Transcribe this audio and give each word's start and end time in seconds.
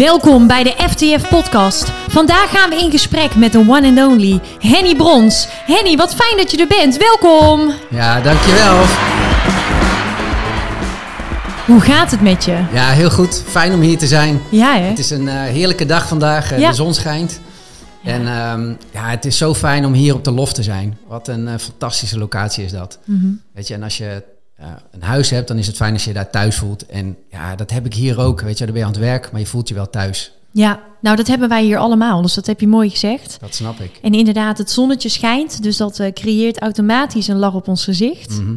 Welkom 0.00 0.46
bij 0.46 0.62
de 0.62 0.74
FTF 0.88 1.28
Podcast. 1.28 1.90
Vandaag 1.90 2.50
gaan 2.50 2.70
we 2.70 2.76
in 2.76 2.90
gesprek 2.90 3.36
met 3.36 3.52
de 3.52 3.58
one 3.58 3.88
and 3.88 3.98
only 3.98 4.40
Henny 4.58 4.96
Brons. 4.96 5.48
Henny, 5.50 5.96
wat 5.96 6.14
fijn 6.14 6.36
dat 6.36 6.50
je 6.50 6.58
er 6.58 6.66
bent. 6.66 6.96
Welkom. 6.96 7.72
Ja, 7.90 8.20
dankjewel. 8.20 8.76
Hoe 11.66 11.80
gaat 11.80 12.10
het 12.10 12.20
met 12.20 12.44
je? 12.44 12.64
Ja, 12.72 12.88
heel 12.90 13.10
goed. 13.10 13.42
Fijn 13.46 13.72
om 13.72 13.80
hier 13.80 13.98
te 13.98 14.06
zijn. 14.06 14.40
Ja, 14.50 14.74
hè? 14.74 14.88
Het 14.88 14.98
is 14.98 15.10
een 15.10 15.26
uh, 15.26 15.42
heerlijke 15.42 15.86
dag 15.86 16.08
vandaag. 16.08 16.52
Uh, 16.52 16.58
Ja. 16.58 16.68
De 16.68 16.74
zon 16.74 16.94
schijnt. 16.94 17.40
Ja. 18.02 18.10
En 18.12 18.26
ehm, 18.26 18.74
ja, 18.92 19.10
het 19.10 19.24
is 19.24 19.36
zo 19.36 19.54
fijn 19.54 19.84
om 19.84 19.92
hier 19.92 20.14
op 20.14 20.24
de 20.24 20.32
loft 20.32 20.54
te 20.54 20.62
zijn. 20.62 20.98
Wat 21.08 21.28
een 21.28 21.48
eh, 21.48 21.58
fantastische 21.58 22.18
locatie 22.18 22.64
is 22.64 22.72
dat. 22.72 22.98
Mhm. 23.04 23.26
Weet 23.54 23.68
je, 23.68 23.74
en 23.74 23.82
als 23.82 23.96
je 23.96 24.08
eh, 24.08 24.16
een 24.90 25.02
huis 25.02 25.30
hebt, 25.30 25.48
dan 25.48 25.58
is 25.58 25.66
het 25.66 25.76
fijn 25.76 25.92
als 25.92 26.02
je 26.02 26.08
je 26.08 26.14
daar 26.14 26.30
thuis 26.30 26.56
voelt. 26.56 26.86
En 26.86 27.16
ja, 27.30 27.54
dat 27.56 27.70
heb 27.70 27.86
ik 27.86 27.94
hier 27.94 28.18
ook. 28.20 28.40
Weet 28.40 28.58
je, 28.58 28.64
dan 28.64 28.72
ben 28.72 28.82
je 28.82 28.86
aan 28.88 28.94
het 28.94 29.02
werk, 29.02 29.30
maar 29.32 29.40
je 29.40 29.46
voelt 29.46 29.68
je 29.68 29.74
wel 29.74 29.90
thuis. 29.90 30.32
Ja, 30.52 30.80
nou 31.00 31.16
dat 31.16 31.26
hebben 31.26 31.48
wij 31.48 31.62
hier 31.64 31.78
allemaal, 31.78 32.22
dus 32.22 32.34
dat 32.34 32.46
heb 32.46 32.60
je 32.60 32.66
mooi 32.68 32.90
gezegd. 32.90 33.36
Dat 33.40 33.54
snap 33.54 33.80
ik. 33.80 33.98
En 34.02 34.14
inderdaad, 34.14 34.58
het 34.58 34.70
zonnetje 34.70 35.08
schijnt, 35.08 35.62
dus 35.62 35.76
dat 35.76 35.98
eh, 35.98 36.12
creëert 36.12 36.58
automatisch 36.60 37.28
een 37.28 37.36
lach 37.38 37.54
op 37.54 37.68
ons 37.68 37.84
gezicht. 37.84 38.30
Mhm. 38.40 38.56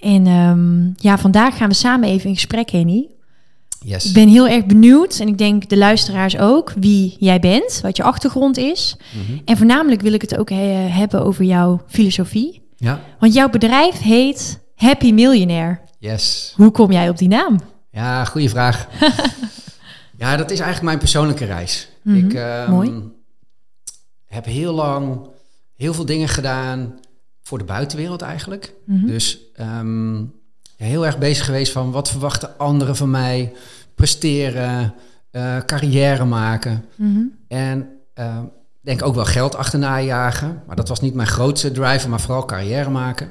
En 0.00 0.26
ehm, 0.26 0.90
ja, 1.08 1.18
vandaag 1.18 1.56
gaan 1.56 1.68
we 1.68 1.74
samen 1.74 2.08
even 2.08 2.28
in 2.28 2.34
gesprek, 2.34 2.70
Henny. 2.70 3.06
Yes. 3.84 4.04
Ik 4.04 4.12
ben 4.12 4.28
heel 4.28 4.48
erg 4.48 4.66
benieuwd, 4.66 5.18
en 5.18 5.28
ik 5.28 5.38
denk 5.38 5.68
de 5.68 5.76
luisteraars 5.76 6.38
ook, 6.38 6.72
wie 6.80 7.16
jij 7.18 7.40
bent, 7.40 7.78
wat 7.82 7.96
je 7.96 8.02
achtergrond 8.02 8.56
is. 8.58 8.96
Mhm. 9.12 9.38
En 9.44 9.56
voornamelijk 9.56 10.00
wil 10.00 10.12
ik 10.12 10.20
het 10.20 10.36
ook 10.36 10.50
he- 10.50 10.56
hebben 10.88 11.24
over 11.24 11.44
jouw 11.44 11.80
filosofie. 11.86 12.62
Ja, 12.76 13.00
Want 13.18 13.34
jouw 13.34 13.48
bedrijf 13.48 13.98
heet 14.00 14.58
Happy 14.80 15.12
Millionaire. 15.12 15.78
yes. 15.98 16.52
Hoe 16.56 16.70
kom 16.70 16.92
jij 16.92 17.08
op 17.08 17.18
die 17.18 17.28
naam? 17.28 17.60
Ja, 17.90 18.24
goede 18.24 18.48
vraag. 18.48 18.86
ja, 20.22 20.36
dat 20.36 20.50
is 20.50 20.58
eigenlijk 20.58 20.82
mijn 20.82 20.98
persoonlijke 20.98 21.44
reis. 21.44 21.88
Mhm, 22.02 22.16
Ik 22.16 22.34
ehm, 22.34 22.70
mooi. 22.70 23.12
heb 24.26 24.44
heel 24.44 24.72
lang 24.72 25.28
heel 25.76 25.94
veel 25.94 26.04
dingen 26.04 26.28
gedaan 26.28 26.98
voor 27.42 27.58
de 27.58 27.64
buitenwereld 27.64 28.22
eigenlijk. 28.22 28.74
Mhm. 28.86 29.06
Dus 29.06 29.38
ehm, 29.54 30.24
heel 30.76 31.06
erg 31.06 31.18
bezig 31.18 31.44
geweest 31.44 31.72
van 31.72 31.90
wat 31.90 32.10
verwachten 32.10 32.58
anderen 32.58 32.96
van 32.96 33.10
mij, 33.10 33.52
presteren, 33.94 34.94
eh, 35.30 35.56
carrière 35.66 36.24
maken. 36.24 36.84
Mhm. 36.94 37.20
En 37.48 37.88
ehm, 38.14 38.44
denk 38.80 39.02
ook 39.02 39.14
wel 39.14 39.24
geld 39.24 39.56
achterna 39.56 40.00
jagen. 40.00 40.62
Maar 40.66 40.76
dat 40.76 40.88
was 40.88 41.00
niet 41.00 41.14
mijn 41.14 41.28
grootste 41.28 41.72
driver, 41.72 42.08
maar 42.10 42.20
vooral 42.20 42.44
carrière 42.44 42.90
maken. 42.90 43.30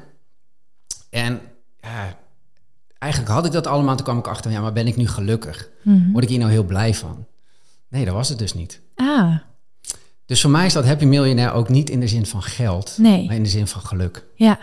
En 1.09 1.39
ja, 1.81 2.15
eigenlijk 2.99 3.31
had 3.33 3.45
ik 3.45 3.51
dat 3.51 3.67
allemaal. 3.67 3.95
Toen 3.95 4.05
kwam 4.05 4.17
ik 4.17 4.27
achter, 4.27 4.51
ja, 4.51 4.61
maar 4.61 4.73
ben 4.73 4.87
ik 4.87 4.95
nu 4.95 5.07
gelukkig? 5.07 5.69
Mhm. 5.83 6.11
Word 6.11 6.23
ik 6.23 6.29
hier 6.29 6.39
nou 6.39 6.51
heel 6.51 6.63
blij 6.63 6.93
van? 6.93 7.25
Nee, 7.89 8.05
dat 8.05 8.13
was 8.13 8.29
het 8.29 8.37
dus 8.39 8.53
niet. 8.53 8.81
Ah, 8.95 9.35
Dus 10.25 10.41
voor 10.41 10.49
mij 10.51 10.65
is 10.65 10.73
dat 10.73 10.85
happy 10.85 11.05
miljonair 11.05 11.51
ook 11.53 11.69
niet 11.69 11.89
in 11.89 11.99
de 11.99 12.07
zin 12.07 12.25
van 12.25 12.41
geld, 12.41 12.95
nee. 12.97 13.25
maar 13.25 13.35
in 13.35 13.43
de 13.43 13.49
zin 13.49 13.67
van 13.67 13.81
geluk. 13.81 14.25
Ja. 14.35 14.59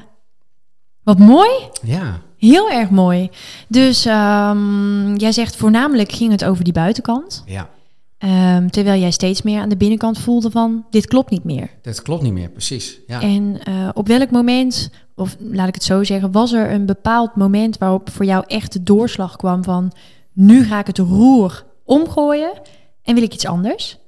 Wat 1.03 1.19
mooi. 1.19 1.51
Ja, 1.83 2.21
Heel 2.39 2.71
erg 2.71 2.91
mooi. 2.91 3.31
Dus 3.69 4.05
ehm, 4.05 5.15
jij 5.17 5.33
zegt 5.33 5.57
voornamelijk 5.57 6.13
ging 6.13 6.31
het 6.31 6.45
over 6.45 6.65
die 6.65 6.73
buitenkant. 6.73 7.43
ja, 7.47 7.71
Ehm, 8.19 8.69
terwijl 8.69 9.01
jij 9.01 9.11
steeds 9.11 9.43
meer 9.43 9.61
aan 9.61 9.69
de 9.69 9.77
binnenkant 9.77 10.19
voelde 10.19 10.51
van 10.51 10.87
dit 10.91 11.07
klopt 11.07 11.31
niet 11.31 11.45
meer. 11.45 11.71
dat 11.83 12.03
klopt 12.03 12.23
niet 12.23 12.33
meer, 12.33 12.49
precies. 12.51 12.99
Ja. 13.07 13.21
En 13.21 13.61
eh, 13.65 13.89
op 13.95 14.07
welk 14.09 14.31
moment, 14.31 14.91
of 15.17 15.37
laat 15.39 15.69
ik 15.69 15.75
het 15.75 15.85
zo 15.85 16.05
zeggen, 16.05 16.33
was 16.33 16.53
er 16.53 16.71
een 16.71 16.87
bepaald 16.87 17.37
moment 17.37 17.79
waarop 17.79 18.11
voor 18.11 18.25
jou 18.25 18.45
echt 18.47 18.73
de 18.73 18.83
doorslag 18.83 19.37
kwam 19.37 19.65
van 19.65 19.93
nu 20.33 20.65
ga 20.65 20.79
ik 20.79 20.87
het 20.87 20.99
roer 20.99 21.65
omgooien 21.85 22.53
en 23.03 23.15
wil 23.15 23.23
ik 23.23 23.33
iets 23.35 23.47
anders? 23.47 23.99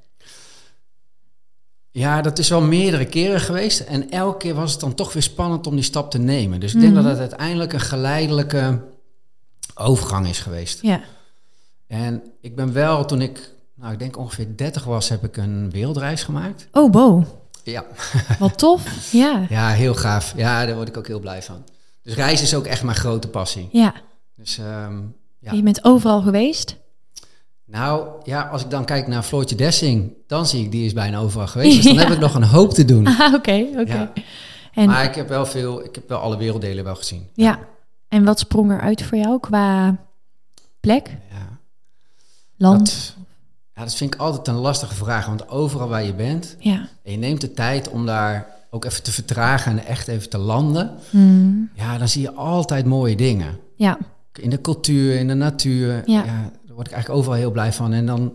ja, 1.90 2.20
dat 2.22 2.38
is 2.38 2.48
wel 2.48 2.60
meerdere 2.60 3.04
keren 3.06 3.40
geweest. 3.40 3.80
En 3.80 4.10
elke 4.10 4.36
keer 4.38 4.54
was 4.54 4.70
het 4.72 4.80
dan 4.80 4.94
toch 4.94 5.12
weer 5.12 5.22
spannend 5.22 5.66
om 5.66 5.74
die 5.74 5.84
stap 5.84 6.10
te 6.10 6.18
nemen. 6.18 6.60
Dus 6.60 6.74
ik 6.74 6.80
denk 6.80 6.92
Mhm. 6.94 7.02
dat 7.02 7.10
het 7.10 7.20
uiteindelijk 7.20 7.72
een 7.72 7.80
geleidelijke 7.80 8.82
overgang 9.74 10.26
is 10.28 10.38
geweest. 10.38 10.82
Ja. 10.82 11.00
En 11.86 12.22
ik 12.40 12.56
ben 12.56 12.72
wel, 12.72 13.04
toen 13.04 13.20
ik, 13.20 13.52
nou 13.74 13.92
ik 13.92 13.98
denk 13.98 14.16
ongeveer 14.18 14.56
30 14.56 14.84
was, 14.84 15.08
heb 15.08 15.24
ik 15.24 15.36
een 15.36 15.70
wereldreis 15.70 16.22
gemaakt. 16.22 16.68
Oh, 16.72 16.90
Bo, 16.90 17.24
Ja, 17.70 17.84
wat 18.38 18.58
tof. 18.58 19.12
Ja. 19.12 19.46
ja 19.48 19.68
heel 19.68 19.94
gaaf. 19.94 20.32
Ja, 20.36 20.66
daar 20.66 20.74
word 20.74 20.88
ik 20.88 20.96
ook 20.96 21.06
heel 21.06 21.20
blij 21.20 21.42
van. 21.42 21.64
Dus 22.02 22.14
reizen 22.14 22.46
is 22.46 22.54
ook 22.54 22.66
echt 22.66 22.82
mijn 22.82 22.96
grote 22.96 23.28
passie. 23.28 23.68
Ja. 23.72 23.94
Dus 24.36 24.58
ehm, 24.58 24.98
ja. 25.38 25.52
Je 25.52 25.62
bent 25.62 25.84
overal 25.84 26.22
geweest. 26.22 26.76
Nou 27.64 28.08
ja, 28.24 28.42
als 28.42 28.62
ik 28.64 28.70
dan 28.70 28.84
kijk 28.84 29.06
naar 29.06 29.22
Floortje 29.22 29.56
Dessing, 29.56 30.12
dan 30.26 30.46
zie 30.46 30.64
ik 30.64 30.70
die 30.70 30.86
is 30.86 30.92
bijna 30.92 31.18
overal 31.18 31.46
geweest. 31.46 31.74
Dus 31.76 31.84
dan 31.84 31.94
Ja. 32.00 32.00
heb 32.00 32.10
ik 32.12 32.18
nog 32.18 32.34
een 32.34 32.42
hoop 32.44 32.74
te 32.74 32.84
doen. 32.84 33.06
Ah, 33.18 33.34
oké, 33.34 33.66
oké. 33.76 33.92
Ja. 33.92 34.12
En, 34.74 34.86
Maar 34.86 35.04
ik 35.04 35.14
heb 35.14 35.28
wel 35.28 35.46
veel, 35.46 35.84
ik 35.84 35.94
heb 35.94 36.08
wel 36.08 36.18
alle 36.18 36.36
werelddelen 36.36 36.84
wel 36.84 36.94
gezien. 36.96 37.28
ja. 37.34 37.58
En 38.08 38.24
wat 38.24 38.38
sprong 38.38 38.70
er 38.70 38.80
uit 38.80 39.02
voor 39.02 39.18
jou 39.18 39.40
qua 39.40 39.96
plek, 40.80 41.08
Ja. 41.30 41.58
land? 42.56 43.14
Dat, 43.16 43.26
ja, 43.78 43.84
dat 43.84 43.94
vind 43.94 44.14
ik 44.14 44.20
altijd 44.20 44.48
een 44.48 44.54
lastige 44.54 44.94
vraag. 44.94 45.26
Want 45.26 45.48
overal 45.48 45.88
waar 45.88 46.04
je 46.04 46.14
bent, 46.14 46.56
Ja. 46.58 46.88
en 47.04 47.12
je 47.12 47.18
neemt 47.18 47.40
de 47.40 47.52
tijd 47.52 47.88
om 47.90 48.06
daar 48.06 48.46
ook 48.70 48.84
even 48.84 49.02
te 49.02 49.12
vertragen 49.12 49.72
en 49.78 49.86
echt 49.86 50.08
even 50.08 50.28
te 50.28 50.38
landen. 50.38 50.90
Hmm. 51.10 51.70
Ja, 51.74 51.98
dan 51.98 52.08
zie 52.08 52.22
je 52.22 52.32
altijd 52.32 52.86
mooie 52.86 53.16
dingen. 53.16 53.58
Ja. 53.76 53.98
In 54.40 54.50
de 54.50 54.60
cultuur, 54.60 55.14
in 55.18 55.28
de 55.28 55.34
natuur. 55.34 55.92
Ja. 55.92 56.02
Ja. 56.24 56.24
daar 56.66 56.74
word 56.74 56.86
ik 56.86 56.92
eigenlijk 56.92 57.20
overal 57.20 57.38
heel 57.38 57.50
blij 57.50 57.72
van. 57.72 57.92
En 57.92 58.06
dan, 58.06 58.32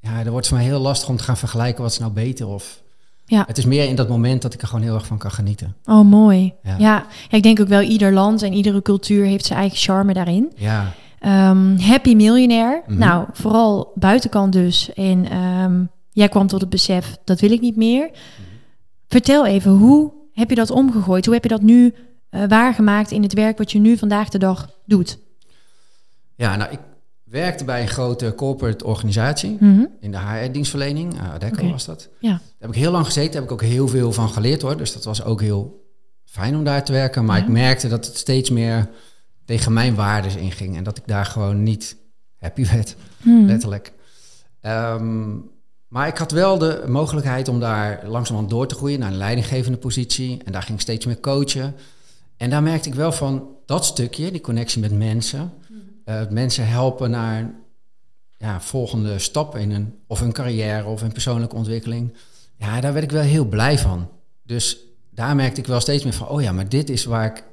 ja, 0.00 0.14
dan 0.22 0.32
wordt 0.32 0.36
het 0.36 0.48
voor 0.48 0.56
mij 0.56 0.66
heel 0.66 0.80
lastig 0.80 1.08
om 1.08 1.16
te 1.16 1.22
gaan 1.24 1.36
vergelijken 1.36 1.82
wat 1.82 1.92
is 1.92 1.98
nou 1.98 2.12
beter. 2.12 2.46
Of, 2.46 2.82
Ja. 3.26 3.44
Het 3.46 3.58
is 3.58 3.64
meer 3.64 3.88
in 3.88 3.96
dat 3.96 4.08
moment 4.08 4.42
dat 4.42 4.54
ik 4.54 4.62
er 4.62 4.68
gewoon 4.68 4.82
heel 4.84 4.94
erg 4.94 5.06
van 5.06 5.18
kan 5.18 5.30
genieten. 5.30 5.76
Oh, 5.84 6.04
mooi. 6.04 6.54
Ja. 6.62 6.70
Ja. 6.70 7.06
ja, 7.28 7.36
ik 7.36 7.42
denk 7.42 7.60
ook 7.60 7.68
wel 7.68 7.80
ieder 7.80 8.12
land 8.12 8.42
en 8.42 8.52
iedere 8.52 8.82
cultuur 8.82 9.24
heeft 9.24 9.46
zijn 9.46 9.58
eigen 9.58 9.78
charme 9.78 10.12
daarin. 10.12 10.52
Ja, 10.56 10.92
Ehm, 11.22 11.76
happy 11.78 12.14
miljonair. 12.14 12.82
Mhm. 12.86 12.98
Nou, 12.98 13.26
vooral 13.32 13.92
buitenkant 13.94 14.52
dus. 14.52 14.92
En 14.92 15.30
ehm, 15.30 15.84
jij 16.10 16.28
kwam 16.28 16.46
tot 16.46 16.60
het 16.60 16.70
besef, 16.70 17.16
dat 17.24 17.40
wil 17.40 17.50
ik 17.50 17.60
niet 17.60 17.76
meer. 17.76 18.06
Mhm. 18.06 18.16
Vertel 19.08 19.46
even, 19.46 19.70
hoe 19.70 20.12
heb 20.32 20.48
je 20.48 20.54
dat 20.54 20.70
omgegooid? 20.70 21.24
Hoe 21.24 21.34
heb 21.34 21.42
je 21.42 21.48
dat 21.48 21.62
nu 21.62 21.94
eh, 22.30 22.42
waargemaakt 22.48 23.10
in 23.10 23.22
het 23.22 23.32
werk 23.32 23.58
wat 23.58 23.72
je 23.72 23.78
nu 23.78 23.96
vandaag 23.96 24.28
de 24.28 24.38
dag 24.38 24.70
doet? 24.86 25.18
ja 26.34 26.56
nou, 26.56 26.72
ik 26.72 26.78
werkte 27.24 27.64
bij 27.64 27.80
een 27.80 27.88
grote 27.88 28.34
corporate 28.36 28.84
organisatie. 28.84 29.56
Mhm. 29.60 29.84
In 30.00 30.10
de 30.10 30.18
HR-dienstverlening. 30.18 31.20
Adecco 31.20 31.62
Oké. 31.62 31.70
was 31.70 31.84
dat. 31.84 32.08
Ja. 32.20 32.28
Daar 32.30 32.40
heb 32.58 32.70
ik 32.70 32.74
heel 32.76 32.90
lang 32.90 33.04
gezeten. 33.04 33.32
Daar 33.32 33.40
heb 33.40 33.50
ik 33.50 33.56
ook 33.62 33.68
heel 33.70 33.88
veel 33.88 34.12
van 34.12 34.28
geleerd 34.28 34.62
hoor. 34.62 34.76
Dus 34.76 34.92
dat 34.92 35.04
was 35.04 35.24
ook 35.24 35.40
heel 35.40 35.84
fijn 36.24 36.56
om 36.56 36.64
daar 36.64 36.84
te 36.84 36.92
werken. 36.92 37.24
Maar 37.24 37.36
Ja. 37.38 37.42
ik 37.42 37.48
merkte 37.48 37.88
dat 37.88 38.06
het 38.06 38.16
steeds 38.16 38.50
meer 38.50 38.88
tegen 39.44 39.72
mijn 39.72 39.94
waarden 39.94 40.38
inging. 40.38 40.76
En 40.76 40.84
dat 40.84 40.98
ik 40.98 41.06
daar 41.06 41.24
gewoon 41.24 41.62
niet 41.62 41.96
happy 42.38 42.66
werd. 42.66 42.96
Hmm. 43.22 43.46
letterlijk. 43.46 43.92
Ehm, 44.60 45.30
maar 45.88 46.08
ik 46.08 46.16
had 46.16 46.30
wel 46.30 46.58
de 46.58 46.84
mogelijkheid 46.86 47.48
om 47.48 47.60
daar 47.60 48.00
langzamerhand 48.06 48.50
door 48.50 48.66
te 48.66 48.74
groeien 48.74 48.98
naar 48.98 49.10
een 49.10 49.16
leidinggevende 49.16 49.78
positie. 49.78 50.42
En 50.44 50.52
daar 50.52 50.62
ging 50.62 50.74
ik 50.74 50.80
steeds 50.80 51.06
meer 51.06 51.20
coachen. 51.20 51.74
En 52.36 52.50
daar 52.50 52.62
merkte 52.62 52.88
ik 52.88 52.94
wel 52.94 53.12
van 53.12 53.48
dat 53.66 53.84
stukje, 53.84 54.30
die 54.30 54.40
connectie 54.40 54.80
met 54.80 54.92
mensen. 54.92 55.52
eh, 56.04 56.28
mensen 56.28 56.68
helpen 56.68 57.10
naar 57.10 57.54
ja, 58.38 58.60
volgende 58.60 59.18
stap 59.18 59.56
in 59.56 59.70
een, 59.70 59.94
of 60.06 60.20
een 60.20 60.32
carrière 60.32 60.84
of 60.84 61.02
een 61.02 61.12
persoonlijke 61.12 61.56
ontwikkeling. 61.56 62.12
Ja, 62.56 62.80
daar 62.80 62.92
werd 62.92 63.04
ik 63.04 63.10
wel 63.10 63.22
heel 63.22 63.44
blij 63.44 63.78
van. 63.78 64.08
Dus 64.42 64.78
daar 65.10 65.36
merkte 65.36 65.60
ik 65.60 65.66
wel 65.66 65.80
steeds 65.80 66.04
meer 66.04 66.12
van, 66.12 66.28
oh 66.28 66.42
ja, 66.42 66.52
maar 66.52 66.68
dit 66.68 66.90
is 66.90 67.04
waar 67.04 67.26
ik, 67.26 67.44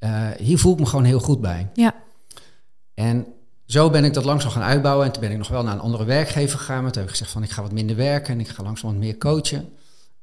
eh, 0.00 0.28
hier 0.38 0.58
voel 0.58 0.72
ik 0.72 0.78
me 0.78 0.86
gewoon 0.86 1.04
heel 1.04 1.20
goed 1.20 1.40
bij. 1.40 1.70
Ja. 1.74 1.94
En 2.94 3.26
zo 3.66 3.90
ben 3.90 4.04
ik 4.04 4.14
dat 4.14 4.24
langzaam 4.24 4.50
gaan 4.50 4.62
uitbouwen. 4.62 5.06
En 5.06 5.12
toen 5.12 5.22
ben 5.22 5.30
ik 5.30 5.38
nog 5.38 5.48
wel 5.48 5.62
naar 5.62 5.74
een 5.74 5.80
andere 5.80 6.04
werkgever 6.04 6.58
gegaan. 6.58 6.82
Maar 6.82 6.92
toen 6.92 7.00
heb 7.00 7.10
ik 7.10 7.16
gezegd 7.16 7.30
van 7.32 7.42
ik 7.42 7.50
ga 7.50 7.62
wat 7.62 7.72
minder 7.72 7.96
werken 7.96 8.34
en 8.34 8.40
ik 8.40 8.48
ga 8.48 8.62
langzaam 8.62 8.90
wat 8.90 9.00
meer 9.00 9.18
coachen. 9.18 9.68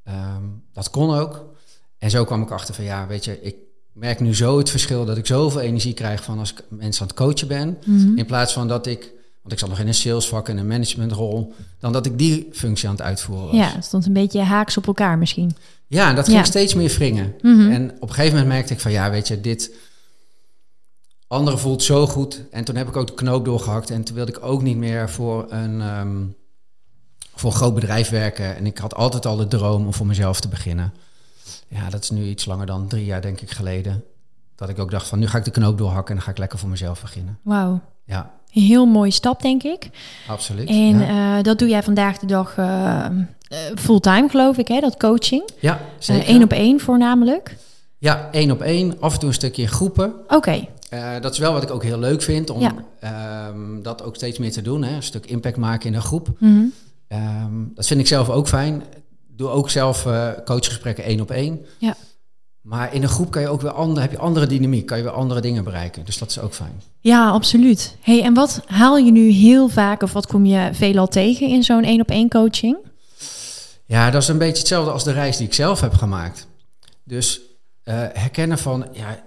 Ehm, 0.04 0.42
dat 0.72 0.90
kon 0.90 1.14
ook. 1.14 1.54
En 1.98 2.10
zo 2.10 2.24
kwam 2.24 2.42
ik 2.42 2.50
achter 2.50 2.74
van 2.74 2.84
ja, 2.84 3.06
weet 3.06 3.24
je, 3.24 3.42
ik 3.42 3.56
merk 3.92 4.20
nu 4.20 4.34
zo 4.34 4.58
het 4.58 4.70
verschil 4.70 5.04
dat 5.04 5.16
ik 5.16 5.26
zoveel 5.26 5.60
energie 5.60 5.94
krijg 5.94 6.22
van 6.22 6.38
als 6.38 6.52
ik 6.52 6.64
mensen 6.68 7.02
aan 7.02 7.08
het 7.08 7.16
coachen 7.16 7.48
ben. 7.48 7.78
Mhm. 7.84 8.18
In 8.18 8.26
plaats 8.26 8.52
van 8.52 8.68
dat 8.68 8.86
ik, 8.86 9.12
want 9.40 9.52
ik 9.52 9.58
zat 9.58 9.68
nog 9.68 9.78
in 9.78 9.86
een 9.86 9.94
salesvak 9.94 10.48
en 10.48 10.56
een 10.56 10.66
managementrol, 10.66 11.54
dan 11.78 11.92
dat 11.92 12.06
ik 12.06 12.18
die 12.18 12.48
functie 12.52 12.88
aan 12.88 12.94
het 12.94 13.04
uitvoeren 13.04 13.46
was. 13.46 13.56
Ja, 13.56 13.72
het 13.74 13.84
stond 13.84 14.06
een 14.06 14.12
beetje 14.12 14.40
haaks 14.40 14.76
op 14.76 14.86
elkaar 14.86 15.18
misschien. 15.18 15.56
Ja, 15.86 16.08
en 16.08 16.14
dat 16.14 16.24
ging 16.24 16.36
Ja. 16.38 16.44
steeds 16.44 16.74
meer 16.74 16.88
wringen. 16.90 17.34
Mhm. 17.42 17.70
En 17.70 17.90
op 17.90 18.08
een 18.08 18.14
gegeven 18.14 18.32
moment 18.32 18.48
merkte 18.48 18.72
ik 18.72 18.80
van 18.80 18.90
ja, 18.92 19.10
weet 19.10 19.28
je, 19.28 19.40
dit 19.40 19.70
andere 21.26 21.58
voelt 21.58 21.82
zo 21.82 22.06
goed. 22.06 22.42
En 22.50 22.64
toen 22.64 22.76
heb 22.76 22.88
ik 22.88 22.96
ook 22.96 23.06
de 23.06 23.14
knoop 23.14 23.44
doorgehakt. 23.44 23.90
En 23.90 24.04
toen 24.04 24.14
wilde 24.14 24.32
ik 24.32 24.44
ook 24.44 24.62
niet 24.62 24.76
meer 24.76 25.10
voor 25.10 25.46
een, 25.52 25.80
ehm, 25.80 26.24
voor 27.34 27.50
een 27.50 27.56
groot 27.56 27.74
bedrijf 27.74 28.08
werken. 28.10 28.56
En 28.56 28.66
ik 28.66 28.78
had 28.78 28.94
altijd 28.94 29.26
al 29.26 29.36
de 29.36 29.46
droom 29.48 29.86
om 29.86 29.94
voor 29.94 30.06
mezelf 30.06 30.40
te 30.40 30.48
beginnen. 30.48 30.92
Ja, 31.68 31.90
dat 31.90 32.02
is 32.02 32.10
nu 32.10 32.24
iets 32.24 32.44
langer 32.44 32.66
dan 32.66 32.88
drie 32.88 33.04
jaar, 33.04 33.20
denk 33.22 33.40
ik, 33.40 33.50
geleden. 33.50 34.04
Dat 34.54 34.68
ik 34.68 34.78
ook 34.78 34.90
dacht 34.90 35.06
van 35.08 35.18
nu 35.18 35.26
ga 35.26 35.38
ik 35.38 35.44
de 35.44 35.50
knoop 35.50 35.78
doorhakken 35.78 36.08
en 36.08 36.14
dan 36.14 36.24
ga 36.24 36.30
ik 36.30 36.38
lekker 36.38 36.58
voor 36.58 36.68
mezelf 36.68 37.00
beginnen. 37.00 37.38
Wauw. 37.42 37.80
Ja, 38.04 38.30
Een 38.52 38.62
heel 38.62 38.86
mooie 38.86 39.10
stap, 39.10 39.42
denk 39.42 39.62
ik. 39.62 39.90
absoluut. 40.28 40.68
En 40.68 40.98
ja. 40.98 41.36
eh, 41.38 41.42
dat 41.42 41.58
doe 41.58 41.68
jij 41.68 41.82
vandaag 41.82 42.18
de 42.18 42.26
dag 42.26 42.54
eh, 42.56 43.04
eh, 43.04 43.12
fulltime, 43.74 44.28
geloof 44.28 44.58
ik, 44.58 44.68
hè? 44.68 44.80
Dat 44.80 44.96
coaching. 44.96 45.48
ja, 45.60 45.80
zeker. 45.98 46.28
Eén 46.34 46.42
op 46.42 46.52
één 46.52 46.80
voornamelijk. 46.80 47.56
Ja, 47.98 48.28
één 48.32 48.50
op 48.50 48.60
één. 48.60 49.00
Af 49.00 49.12
en 49.12 49.18
toe 49.18 49.28
een 49.28 49.34
stukje 49.34 49.62
in 49.62 49.68
groepen. 49.68 50.12
Oké, 50.28 50.66
dat 51.20 51.32
is 51.32 51.38
wel 51.38 51.52
wat 51.52 51.62
ik 51.62 51.70
ook 51.70 51.82
heel 51.82 51.98
leuk 51.98 52.22
vind, 52.22 52.50
om 52.50 52.60
Ja. 52.60 52.74
ehm, 53.00 53.82
dat 53.82 54.02
ook 54.02 54.14
steeds 54.16 54.38
meer 54.38 54.52
te 54.52 54.62
doen. 54.62 54.82
Hè? 54.84 54.94
Een 54.94 55.02
stuk 55.02 55.26
impact 55.26 55.56
maken 55.56 55.88
in 55.88 55.94
een 55.94 56.02
groep. 56.02 56.28
Mhm. 56.38 56.64
Ehm, 57.08 57.52
dat 57.74 57.86
vind 57.86 58.00
ik 58.00 58.06
zelf 58.06 58.28
ook 58.28 58.48
fijn. 58.48 58.74
Ik 59.30 59.38
doe 59.44 59.48
ook 59.48 59.70
zelf 59.70 60.06
eh, 60.06 60.28
coachgesprekken 60.44 61.04
één 61.04 61.20
op 61.20 61.30
één. 61.30 61.66
Ja. 61.78 61.94
Maar 62.68 62.94
in 62.94 63.02
een 63.02 63.08
groep 63.08 63.30
kan 63.30 63.42
je 63.42 63.48
ook 63.48 63.60
weer 63.60 63.70
andere, 63.70 64.00
heb 64.00 64.10
je 64.10 64.18
andere 64.18 64.46
dynamiek, 64.46 64.86
kan 64.86 64.96
je 64.96 65.02
weer 65.02 65.12
andere 65.12 65.40
dingen 65.40 65.64
bereiken. 65.64 66.04
Dus 66.04 66.18
dat 66.18 66.30
is 66.30 66.38
ook 66.40 66.54
fijn. 66.54 66.82
Ja, 67.00 67.30
absoluut. 67.30 67.96
Hey, 68.00 68.22
en 68.22 68.34
wat 68.34 68.62
haal 68.66 68.96
je 68.96 69.10
nu 69.12 69.28
heel 69.30 69.68
vaak 69.68 70.02
of 70.02 70.12
wat 70.12 70.26
kom 70.26 70.46
je 70.46 70.68
veelal 70.72 71.06
tegen 71.08 71.48
in 71.48 71.62
zo'n 71.62 71.84
één 71.84 72.00
op 72.00 72.10
één 72.10 72.28
coaching? 72.28 72.76
Ja, 73.84 74.10
dat 74.10 74.22
is 74.22 74.28
een 74.28 74.38
beetje 74.38 74.58
hetzelfde 74.58 74.90
als 74.90 75.04
de 75.04 75.12
reis 75.12 75.36
die 75.36 75.46
ik 75.46 75.54
zelf 75.54 75.80
heb 75.80 75.94
gemaakt. 75.94 76.46
Dus 77.04 77.40
eh, 77.82 77.94
herkennen 78.12 78.58
van, 78.58 78.86
ja, 78.92 79.18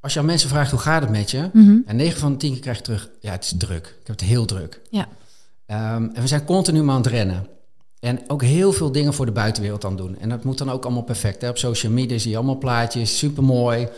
als 0.00 0.12
je 0.12 0.18
aan 0.18 0.24
mensen 0.24 0.48
vraagt 0.48 0.70
hoe 0.70 0.80
gaat 0.80 1.00
het 1.02 1.10
met 1.10 1.30
je, 1.30 1.50
Mhm. 1.52 1.76
en 1.86 1.96
9 1.96 2.20
van 2.20 2.32
de 2.32 2.38
10 2.38 2.52
keer 2.52 2.60
krijg 2.60 2.76
je 2.76 2.82
terug, 2.82 3.08
ja, 3.20 3.30
het 3.32 3.44
is 3.44 3.54
druk. 3.58 3.86
Ik 4.00 4.06
heb 4.06 4.18
het 4.20 4.28
heel 4.28 4.44
druk. 4.44 4.80
Ja. 4.90 5.06
Ehm, 5.66 6.08
en 6.14 6.20
we 6.22 6.26
zijn 6.26 6.44
continu 6.44 6.80
aan 6.88 6.96
het 6.96 7.06
rennen. 7.06 7.46
En 8.00 8.30
ook 8.30 8.42
heel 8.42 8.72
veel 8.72 8.92
dingen 8.92 9.14
voor 9.14 9.26
de 9.26 9.32
buitenwereld 9.32 9.84
aan 9.84 9.96
doen. 9.96 10.18
En 10.18 10.28
dat 10.28 10.44
moet 10.44 10.58
dan 10.58 10.70
ook 10.70 10.84
allemaal 10.84 11.02
perfect. 11.02 11.42
Hè? 11.42 11.48
Op 11.48 11.58
social 11.58 11.92
media 11.92 12.18
zie 12.18 12.30
je 12.30 12.36
allemaal 12.36 12.58
plaatjes, 12.58 13.18
supermooi. 13.18 13.88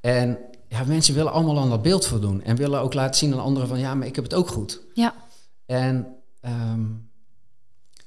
En 0.00 0.38
ja, 0.68 0.84
mensen 0.84 1.14
willen 1.14 1.32
allemaal 1.32 1.58
aan 1.58 1.70
dat 1.70 1.82
beeld 1.82 2.06
voldoen. 2.06 2.42
En 2.42 2.56
willen 2.56 2.80
ook 2.80 2.94
laten 2.94 3.14
zien 3.18 3.32
aan 3.32 3.40
anderen 3.40 3.68
van, 3.68 3.78
ja, 3.78 3.94
maar 3.94 4.06
ik 4.06 4.14
heb 4.14 4.24
het 4.24 4.34
ook 4.34 4.48
goed. 4.48 4.80
Ja. 4.94 5.14
En 5.66 6.06
ehm, 6.40 6.80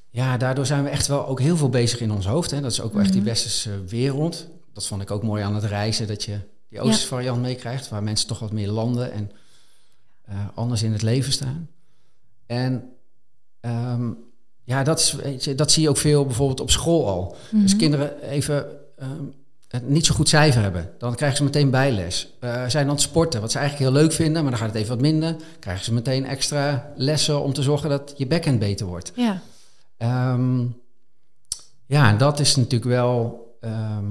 ja, 0.09 0.37
daardoor 0.37 0.65
zijn 0.65 0.83
we 0.83 0.89
echt 0.89 1.07
wel 1.07 1.27
ook 1.27 1.39
heel 1.39 1.57
veel 1.57 1.69
bezig 1.69 1.99
in 1.99 2.11
ons 2.11 2.25
hoofd. 2.25 2.51
Hè? 2.51 2.61
Dat 2.61 2.71
is 2.71 2.81
ook 2.81 2.93
wel 2.93 3.01
echt 3.01 3.11
die 3.11 3.21
Mhm. 3.21 3.29
westerse 3.29 3.83
wereld. 3.85 4.47
Dat 4.73 4.87
vond 4.87 5.01
ik 5.01 5.11
ook 5.11 5.23
mooi 5.23 5.43
aan 5.43 5.55
het 5.55 5.63
reizen, 5.63 6.07
dat 6.07 6.23
je 6.23 6.39
die 6.69 6.79
Oosterse 6.81 7.07
variant 7.07 7.41
meekrijgt, 7.41 7.89
waar 7.89 8.03
mensen 8.03 8.27
toch 8.27 8.39
wat 8.39 8.51
meer 8.51 8.69
landen 8.69 9.11
en 9.11 9.31
eh, 10.25 10.35
anders 10.55 10.83
in 10.83 10.91
het 10.91 11.01
leven 11.01 11.31
staan. 11.31 11.69
En 12.45 12.89
ehm, 13.59 14.11
ja, 14.63 14.83
dat, 14.83 14.99
is, 14.99 15.11
weet 15.13 15.43
je, 15.43 15.55
dat 15.55 15.71
zie 15.71 15.83
je 15.83 15.89
ook 15.89 15.97
veel 15.97 16.25
bijvoorbeeld 16.25 16.59
op 16.59 16.71
school 16.71 17.07
al. 17.07 17.35
Dus 17.51 17.71
Mhm. 17.71 17.77
kinderen 17.79 18.21
even 18.21 18.65
ehm, 18.97 19.23
het 19.67 19.89
niet 19.89 20.05
zo 20.05 20.15
goed 20.15 20.29
cijfer 20.29 20.61
hebben, 20.61 20.89
dan 20.97 21.15
krijgen 21.15 21.37
ze 21.37 21.43
meteen 21.43 21.69
bijles. 21.69 22.33
Eh 22.39 22.63
zijn 22.67 22.85
aan 22.85 22.91
het 22.91 23.01
sporten, 23.01 23.41
wat 23.41 23.51
ze 23.51 23.57
eigenlijk 23.57 23.89
heel 23.91 24.01
leuk 24.01 24.11
vinden, 24.11 24.41
maar 24.41 24.51
dan 24.51 24.59
gaat 24.59 24.69
het 24.69 24.77
even 24.77 24.89
wat 24.89 25.01
minder. 25.01 25.35
Krijgen 25.59 25.85
ze 25.85 25.93
meteen 25.93 26.25
extra 26.25 26.91
lessen 26.95 27.41
om 27.43 27.53
te 27.53 27.61
zorgen 27.61 27.89
dat 27.89 28.13
je 28.17 28.27
backhand 28.27 28.59
beter 28.59 28.85
wordt. 28.85 29.11
Ja. 29.15 29.41
Ehm, 29.97 30.59
ja, 31.85 32.09
en 32.09 32.17
dat 32.17 32.39
is 32.39 32.55
natuurlijk 32.55 32.91
wel 32.91 33.39
ehm, 33.61 34.05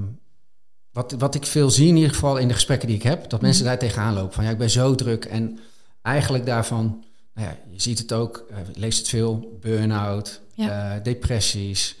wat, 0.91 1.11
wat 1.17 1.35
ik 1.35 1.45
veel 1.45 1.69
zie 1.69 1.87
in 1.87 1.95
ieder 1.95 2.11
geval 2.11 2.37
in 2.37 2.47
de 2.47 2.53
gesprekken 2.53 2.87
die 2.87 2.97
ik 2.97 3.03
heb. 3.03 3.29
Dat 3.29 3.41
mensen 3.41 3.65
daar 3.65 3.77
tegenaan 3.79 4.13
lopen 4.13 4.33
van 4.33 4.43
ja, 4.43 4.49
ik 4.49 4.57
ben 4.57 4.69
zo 4.69 4.95
druk. 4.95 5.25
En 5.25 5.59
eigenlijk 6.01 6.45
daarvan, 6.45 7.03
nou 7.41 7.53
ja, 7.53 7.57
je 7.71 7.81
ziet 7.81 7.99
het 7.99 8.13
ook, 8.13 8.45
eh, 8.49 8.57
je 8.73 8.79
leest 8.79 8.97
het 8.97 9.07
veel, 9.07 9.57
burn-out, 9.61 10.41
Ja. 10.53 10.95
eh, 10.95 11.03
depressies. 11.03 11.95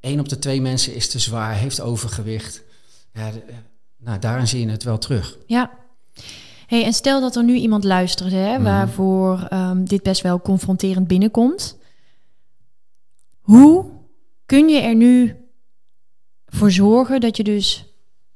Eén 0.00 0.20
op 0.20 0.28
de 0.28 0.38
twee 0.38 0.60
mensen 0.60 0.94
is 0.94 1.08
te 1.08 1.18
zwaar, 1.18 1.54
heeft 1.54 1.80
overgewicht. 1.80 2.62
Ja, 3.12 3.30
de- 3.30 3.40
eh, 3.40 3.54
nou, 3.98 4.18
daarin 4.18 4.48
zie 4.48 4.60
je 4.60 4.70
het 4.70 4.82
wel 4.82 4.98
terug. 4.98 5.38
Ja. 5.46 5.70
Hey, 6.66 6.84
en 6.84 6.92
stel 6.92 7.20
dat 7.20 7.36
er 7.36 7.44
nu 7.44 7.54
iemand 7.54 7.84
luistert 7.84 8.30
hè, 8.32 8.52
Mhm. 8.54 8.62
waarvoor 8.62 9.46
ehm, 9.48 9.84
dit 9.84 10.02
best 10.02 10.20
wel 10.22 10.40
confronterend 10.40 11.06
binnenkomt. 11.08 11.76
Hoe 13.40 13.84
kun 14.46 14.68
je 14.68 14.80
er 14.80 14.94
nu 14.94 15.36
voor 16.46 16.70
zorgen 16.70 17.20
dat 17.20 17.36
je 17.36 17.44
dus 17.44 17.84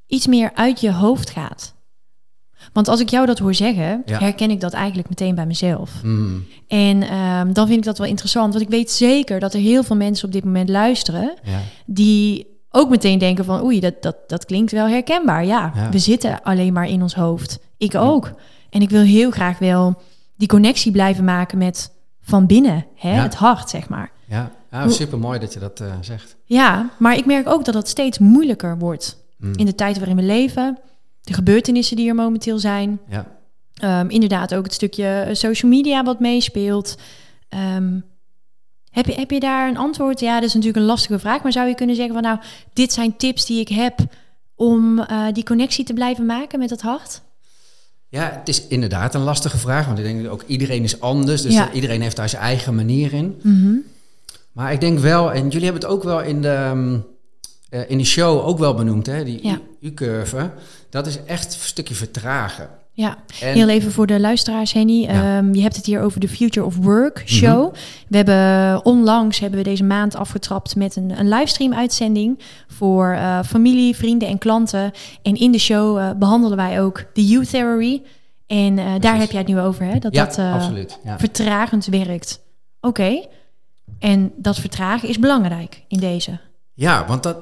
iets 0.06 0.26
meer 0.26 0.54
uit 0.54 0.80
je 0.80 0.92
hoofd 0.92 1.30
gaat? 1.30 1.73
Want 2.74 2.88
als 2.88 3.00
ik 3.00 3.08
jou 3.08 3.26
dat 3.26 3.38
hoor 3.38 3.54
zeggen, 3.54 4.02
Ja. 4.04 4.18
herken 4.18 4.50
ik 4.50 4.60
dat 4.60 4.72
eigenlijk 4.72 5.08
meteen 5.08 5.34
bij 5.34 5.46
mezelf. 5.46 5.90
Mm, 6.02 6.44
En 6.68 7.02
ehm, 7.02 7.52
dan 7.52 7.66
vind 7.66 7.78
ik 7.78 7.84
dat 7.84 7.98
wel 7.98 8.06
interessant, 8.06 8.52
want 8.52 8.64
ik 8.64 8.70
weet 8.70 8.90
zeker 8.90 9.40
dat 9.40 9.54
er 9.54 9.60
heel 9.60 9.82
veel 9.82 9.96
mensen 9.96 10.26
op 10.26 10.32
dit 10.32 10.44
moment 10.44 10.68
luisteren 10.68 11.34
ja. 11.44 11.60
die 11.86 12.46
ook 12.70 12.90
meteen 12.90 13.18
denken 13.18 13.44
van 13.44 13.62
oei, 13.64 13.80
dat, 13.80 14.02
dat, 14.02 14.16
dat 14.26 14.44
klinkt 14.44 14.72
wel 14.72 14.88
herkenbaar. 14.88 15.44
Ja, 15.44 15.72
Ja. 15.74 15.88
we 15.90 15.98
zitten 15.98 16.42
alleen 16.42 16.72
maar 16.72 16.88
in 16.88 17.02
ons 17.02 17.14
hoofd. 17.14 17.58
Ik 17.76 17.94
ook. 17.94 18.32
En 18.70 18.80
ik 18.82 18.90
wil 18.90 19.02
heel 19.02 19.30
graag 19.30 19.58
wel 19.58 20.02
die 20.36 20.48
connectie 20.48 20.92
blijven 20.92 21.24
maken 21.24 21.58
met 21.58 21.92
van 22.20 22.46
binnen, 22.46 22.86
hè, 22.94 23.10
het 23.10 23.34
hart, 23.34 23.70
zeg 23.70 23.88
maar. 23.88 24.10
Ja, 24.28 24.50
Hoe- 24.70 24.90
super 24.92 25.18
mooi 25.18 25.38
dat 25.38 25.52
je 25.52 25.60
dat 25.60 25.80
eh, 25.80 25.86
zegt. 26.00 26.36
Ja, 26.44 26.90
maar 26.98 27.16
ik 27.16 27.26
merk 27.26 27.48
ook 27.48 27.64
dat 27.64 27.74
het 27.74 27.88
steeds 27.88 28.18
moeilijker 28.18 28.78
wordt 28.78 29.22
Mm, 29.38 29.52
in 29.56 29.66
de 29.66 29.74
tijd 29.74 29.98
waarin 29.98 30.16
we 30.16 30.22
leven. 30.22 30.78
De 31.24 31.32
gebeurtenissen 31.32 31.96
die 31.96 32.08
er 32.08 32.14
momenteel 32.14 32.58
zijn. 32.58 32.98
ja. 33.08 33.32
Ehm, 33.74 34.08
inderdaad 34.08 34.54
ook 34.54 34.64
het 34.64 34.72
stukje 34.74 35.06
eh, 35.06 35.34
social 35.34 35.70
media 35.70 36.02
wat 36.02 36.20
meespeelt. 36.20 36.94
Ehm, 37.48 38.00
heb, 38.90 39.06
je, 39.06 39.12
heb 39.14 39.30
je 39.30 39.40
daar 39.40 39.68
een 39.68 39.76
antwoord? 39.76 40.20
Ja, 40.20 40.34
dat 40.34 40.48
is 40.48 40.54
natuurlijk 40.54 40.80
een 40.80 40.86
lastige 40.88 41.18
vraag. 41.18 41.42
Maar 41.42 41.52
zou 41.52 41.68
je 41.68 41.74
kunnen 41.74 41.96
zeggen 41.96 42.14
van 42.14 42.22
nou, 42.22 42.38
dit 42.72 42.92
zijn 42.92 43.16
tips 43.16 43.46
die 43.46 43.60
ik 43.60 43.68
heb 43.68 43.98
om 44.54 44.98
eh, 45.00 45.26
die 45.32 45.44
connectie 45.44 45.84
te 45.84 45.92
blijven 45.92 46.26
maken 46.26 46.58
met 46.58 46.70
het 46.70 46.82
hart? 46.82 47.20
Ja, 48.08 48.30
het 48.38 48.48
is 48.48 48.66
inderdaad 48.66 49.14
een 49.14 49.20
lastige 49.22 49.58
vraag, 49.58 49.86
want 49.86 49.98
ik 49.98 50.04
denk 50.04 50.28
ook 50.28 50.44
iedereen 50.46 50.82
is 50.82 51.00
anders, 51.00 51.42
dus 51.42 51.54
Ja. 51.54 51.72
iedereen 51.72 52.00
heeft 52.02 52.16
daar 52.16 52.28
zijn 52.28 52.42
eigen 52.42 52.74
manier 52.74 53.12
in. 53.12 53.38
Mhm. 53.42 53.74
Maar 54.52 54.72
ik 54.72 54.80
denk 54.80 54.98
wel, 54.98 55.32
en 55.32 55.42
jullie 55.48 55.64
hebben 55.64 55.82
het 55.82 55.90
ook 55.90 56.02
wel 56.02 56.20
in 56.22 56.42
de, 56.42 56.48
ehm, 56.48 56.98
eh, 57.74 57.90
in 57.90 57.98
de 57.98 58.04
show 58.04 58.46
ook 58.46 58.58
wel 58.58 58.74
benoemd, 58.74 59.06
hè, 59.06 59.24
die 59.24 59.38
Ja. 59.42 59.58
U-curve, 59.80 60.50
dat 60.90 61.06
is 61.06 61.24
echt 61.24 61.54
een 61.54 61.60
stukje 61.60 61.94
vertragen. 61.94 62.68
Ja, 62.92 63.16
En, 63.40 63.52
heel 63.52 63.68
even 63.68 63.92
voor 63.92 64.06
de 64.06 64.20
luisteraars, 64.20 64.72
Henny. 64.72 65.00
Ja. 65.00 65.12
Mhm. 65.12 65.24
Ehm, 65.24 65.54
je 65.54 65.62
hebt 65.62 65.76
het 65.76 65.86
hier 65.86 66.00
over 66.00 66.20
de 66.20 66.28
Future 66.28 66.66
of 66.66 66.76
Work 66.76 67.22
show. 67.26 67.74
We 68.08 68.16
hebben 68.16 68.84
onlangs 68.84 69.38
hebben 69.38 69.58
we 69.58 69.64
deze 69.64 69.84
maand 69.84 70.14
afgetrapt 70.16 70.76
met 70.76 70.96
een, 70.96 71.18
een 71.18 71.28
livestream 71.28 71.74
uitzending 71.74 72.38
voor 72.68 73.10
eh, 73.12 73.42
familie, 73.42 73.96
vrienden 73.96 74.28
en 74.28 74.38
klanten. 74.38 74.92
En 75.22 75.34
in 75.34 75.52
de 75.52 75.58
show 75.58 75.98
eh, 75.98 76.10
behandelen 76.18 76.56
wij 76.56 76.80
ook 76.82 77.04
de 77.12 77.26
youth 77.26 77.50
theory. 77.50 78.02
En 78.46 78.78
eh, 78.78 78.92
daar 79.00 79.18
heb 79.18 79.30
jij 79.30 79.40
het 79.40 79.48
nu 79.48 79.60
over, 79.60 79.84
hè? 79.84 79.98
Dat 79.98 80.14
ja, 80.14 80.24
dat 80.24 80.38
eh, 80.38 80.54
absoluut. 80.54 80.98
Ja. 81.04 81.18
vertragend 81.18 81.86
werkt. 81.86 82.40
Oké. 82.80 83.26
En 83.98 84.32
dat 84.36 84.58
vertragen 84.58 85.08
is 85.08 85.18
belangrijk 85.18 85.84
in 85.88 85.98
deze. 85.98 86.38
Ja, 86.74 87.06
want 87.06 87.22
dat, 87.22 87.38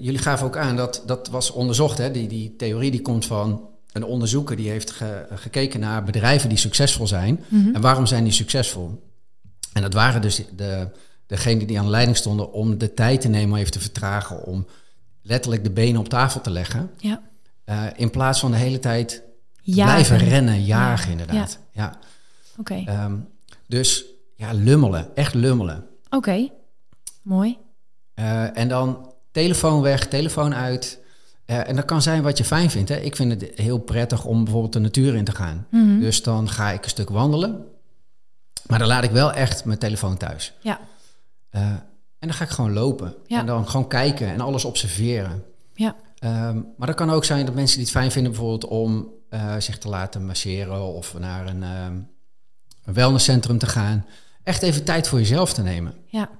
jullie 0.00 0.18
gaven 0.18 0.46
ook 0.46 0.56
aan 0.56 0.76
dat 0.76 1.02
dat 1.06 1.28
was 1.28 1.50
onderzocht. 1.50 1.98
Hè? 1.98 2.10
Die, 2.10 2.28
die 2.28 2.56
theorie 2.56 2.90
die 2.90 3.02
komt 3.02 3.26
van 3.26 3.68
een 3.92 4.04
onderzoeker 4.04 4.56
die 4.56 4.68
heeft 4.70 4.90
ge- 4.90 5.26
gekeken 5.34 5.80
naar 5.80 6.04
bedrijven 6.04 6.48
die 6.48 6.58
succesvol 6.58 7.06
zijn. 7.06 7.44
Mhm. 7.48 7.74
En 7.74 7.80
waarom 7.80 8.06
zijn 8.06 8.24
die 8.24 8.32
succesvol? 8.32 9.06
En 9.72 9.82
dat 9.82 9.92
waren 9.92 10.20
dus 10.22 10.42
de, 10.56 10.88
degenen 11.26 11.66
die 11.66 11.78
aan 11.78 11.84
de 11.84 11.90
leiding 11.90 12.16
stonden 12.16 12.52
om 12.52 12.78
de 12.78 12.94
tijd 12.94 13.20
te 13.20 13.28
nemen 13.28 13.50
om 13.52 13.56
even 13.58 13.72
te 13.72 13.80
vertragen. 13.80 14.44
Om 14.44 14.66
letterlijk 15.22 15.64
de 15.64 15.70
benen 15.70 16.00
op 16.00 16.08
tafel 16.08 16.40
te 16.40 16.50
leggen. 16.50 16.90
Ja. 16.96 17.22
eh, 17.64 17.84
in 17.96 18.10
plaats 18.10 18.40
van 18.40 18.50
de 18.50 18.56
hele 18.56 18.78
tijd 18.78 19.22
Jagen. 19.62 19.92
blijven 20.06 20.28
rennen, 20.28 20.64
jagen 20.64 21.04
Ja, 21.06 21.10
inderdaad. 21.10 21.58
Ja. 21.72 21.98
Oké. 22.56 22.82
Ehm, 22.86 23.14
dus 23.66 24.04
ja, 24.34 24.52
lummelen, 24.52 25.16
echt 25.16 25.34
lummelen. 25.34 25.84
Oké. 26.10 26.48
Mooi. 27.22 27.58
Eh, 28.18 28.56
en 28.56 28.68
dan 28.68 29.12
telefoon 29.30 29.80
weg, 29.80 30.06
telefoon 30.06 30.54
uit. 30.54 30.98
Eh, 31.44 31.68
en 31.68 31.76
dat 31.76 31.84
kan 31.84 32.02
zijn 32.02 32.22
wat 32.22 32.38
je 32.38 32.44
fijn 32.44 32.70
vindt. 32.70 32.88
Hè. 32.88 32.96
Ik 32.96 33.16
vind 33.16 33.40
het 33.40 33.50
heel 33.54 33.78
prettig 33.78 34.24
om 34.24 34.44
bijvoorbeeld 34.44 34.72
de 34.72 34.78
natuur 34.78 35.14
in 35.14 35.24
te 35.24 35.32
gaan. 35.32 35.66
Mhm. 35.70 36.00
Dus 36.00 36.22
dan 36.22 36.48
ga 36.48 36.70
ik 36.70 36.84
een 36.84 36.90
stuk 36.90 37.08
wandelen. 37.08 37.64
Maar 38.66 38.78
dan 38.78 38.88
laat 38.88 39.04
ik 39.04 39.10
wel 39.10 39.32
echt 39.32 39.64
mijn 39.64 39.78
telefoon 39.78 40.16
thuis. 40.16 40.52
Ja. 40.60 40.80
Eh, 41.50 41.62
en 42.18 42.28
dan 42.28 42.32
ga 42.32 42.44
ik 42.44 42.50
gewoon 42.50 42.72
lopen. 42.72 43.14
Ja. 43.26 43.38
En 43.38 43.46
dan 43.46 43.68
gewoon 43.68 43.88
kijken 43.88 44.28
en 44.28 44.40
alles 44.40 44.64
observeren. 44.64 45.44
Ja. 45.74 45.96
Ehm, 46.18 46.60
maar 46.76 46.86
dat 46.86 46.96
kan 46.96 47.10
ook 47.10 47.24
zijn 47.24 47.46
dat 47.46 47.54
mensen 47.54 47.76
die 47.76 47.84
het 47.86 47.96
fijn 47.96 48.10
vinden 48.10 48.32
bijvoorbeeld 48.32 48.66
om 48.66 49.08
zich 49.58 49.78
te 49.78 49.88
laten 49.88 50.26
masseren 50.26 50.82
of 50.82 51.18
naar 51.18 51.46
een, 51.46 51.62
een 51.62 52.94
wellnesscentrum 52.94 53.58
te 53.58 53.66
gaan. 53.66 54.06
Echt 54.42 54.62
even 54.62 54.84
tijd 54.84 55.08
voor 55.08 55.18
jezelf 55.18 55.52
te 55.52 55.62
nemen. 55.62 55.94
Ja. 56.06 56.30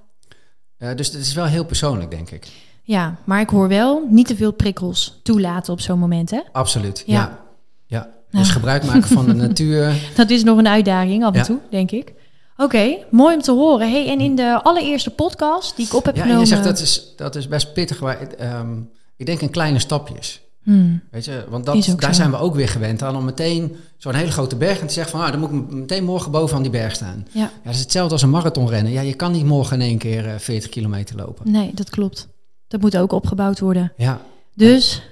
Eh, 0.78 0.88
dus 0.96 1.06
het 1.06 1.16
is 1.20 1.34
wel 1.34 1.44
heel 1.44 1.64
persoonlijk, 1.64 2.10
denk 2.10 2.30
ik. 2.30 2.46
Ja, 2.82 3.16
maar 3.24 3.40
ik 3.40 3.48
hoor 3.48 3.68
wel 3.68 4.06
niet 4.10 4.26
te 4.26 4.36
veel 4.36 4.52
prikkels 4.52 5.20
toelaten 5.22 5.72
op 5.72 5.80
zo'n 5.80 5.98
moment, 5.98 6.30
hè? 6.30 6.40
Absoluut, 6.52 7.02
Ja. 7.06 7.14
ja. 7.14 7.38
ja. 7.86 8.08
Dus 8.30 8.46
Ja. 8.46 8.52
gebruik 8.52 8.84
maken 8.84 9.08
van 9.08 9.26
de 9.26 9.34
natuur. 9.46 9.94
Dat 10.16 10.30
is 10.30 10.44
nog 10.44 10.58
een 10.58 10.68
uitdaging 10.68 11.24
af 11.24 11.32
en 11.32 11.38
Ja. 11.38 11.44
toe, 11.44 11.58
denk 11.70 11.90
ik. 11.90 12.12
Oké, 12.56 12.96
mooi 13.10 13.34
om 13.34 13.42
te 13.42 13.52
horen. 13.52 13.90
Hey, 13.90 14.08
en 14.08 14.20
in 14.20 14.36
de 14.36 14.62
allereerste 14.62 15.10
podcast 15.10 15.76
die 15.76 15.86
ik 15.86 15.94
op 15.94 16.04
heb 16.04 16.14
Ja, 16.14 16.20
en 16.22 16.26
genomen... 16.28 16.48
je 16.48 16.54
zegt 16.54 16.66
dat 16.68 16.78
is, 16.80 17.12
dat 17.16 17.34
is 17.36 17.48
best 17.48 17.72
pittig. 17.72 18.00
Maar, 18.00 18.20
ehm, 18.20 18.80
ik 19.16 19.26
denk 19.26 19.40
in 19.40 19.50
kleine 19.50 19.78
stapjes. 19.78 20.40
Hmm. 20.74 21.00
Weet 21.10 21.24
je, 21.24 21.44
want 21.48 21.66
dat, 21.66 21.74
daar 21.96 22.14
zo. 22.14 22.20
zijn 22.20 22.30
we 22.30 22.36
ook 22.36 22.54
weer 22.54 22.68
gewend 22.68 23.02
aan 23.02 23.16
om 23.16 23.24
meteen 23.24 23.76
zo'n 23.96 24.14
hele 24.14 24.30
grote 24.30 24.56
berg 24.56 24.80
en 24.80 24.86
te 24.86 24.92
zeggen 24.92 25.12
van 25.18 25.26
ah, 25.26 25.30
dan 25.30 25.40
moet 25.40 25.50
ik 25.50 25.70
meteen 25.70 26.04
morgen 26.04 26.30
bovenaan 26.30 26.62
die 26.62 26.70
berg 26.70 26.94
staan. 26.94 27.26
Ja, 27.32 27.40
Ja, 27.40 27.50
dat 27.64 27.74
is 27.74 27.80
hetzelfde 27.80 28.12
als 28.12 28.22
een 28.22 28.30
marathonrennen. 28.30 28.92
Ja, 28.92 29.00
je 29.00 29.14
kan 29.14 29.32
niet 29.32 29.44
morgen 29.44 29.80
in 29.80 29.86
één 29.88 29.98
keer 29.98 30.26
eh, 30.28 30.38
40 30.38 30.70
kilometer 30.70 31.16
lopen. 31.16 31.50
nee, 31.52 31.70
dat 31.74 31.90
klopt. 31.90 32.28
Dat 32.68 32.80
moet 32.80 32.96
ook 32.96 33.12
opgebouwd 33.12 33.58
worden. 33.60 33.92
Ja, 33.96 34.20
Dus 34.54 35.02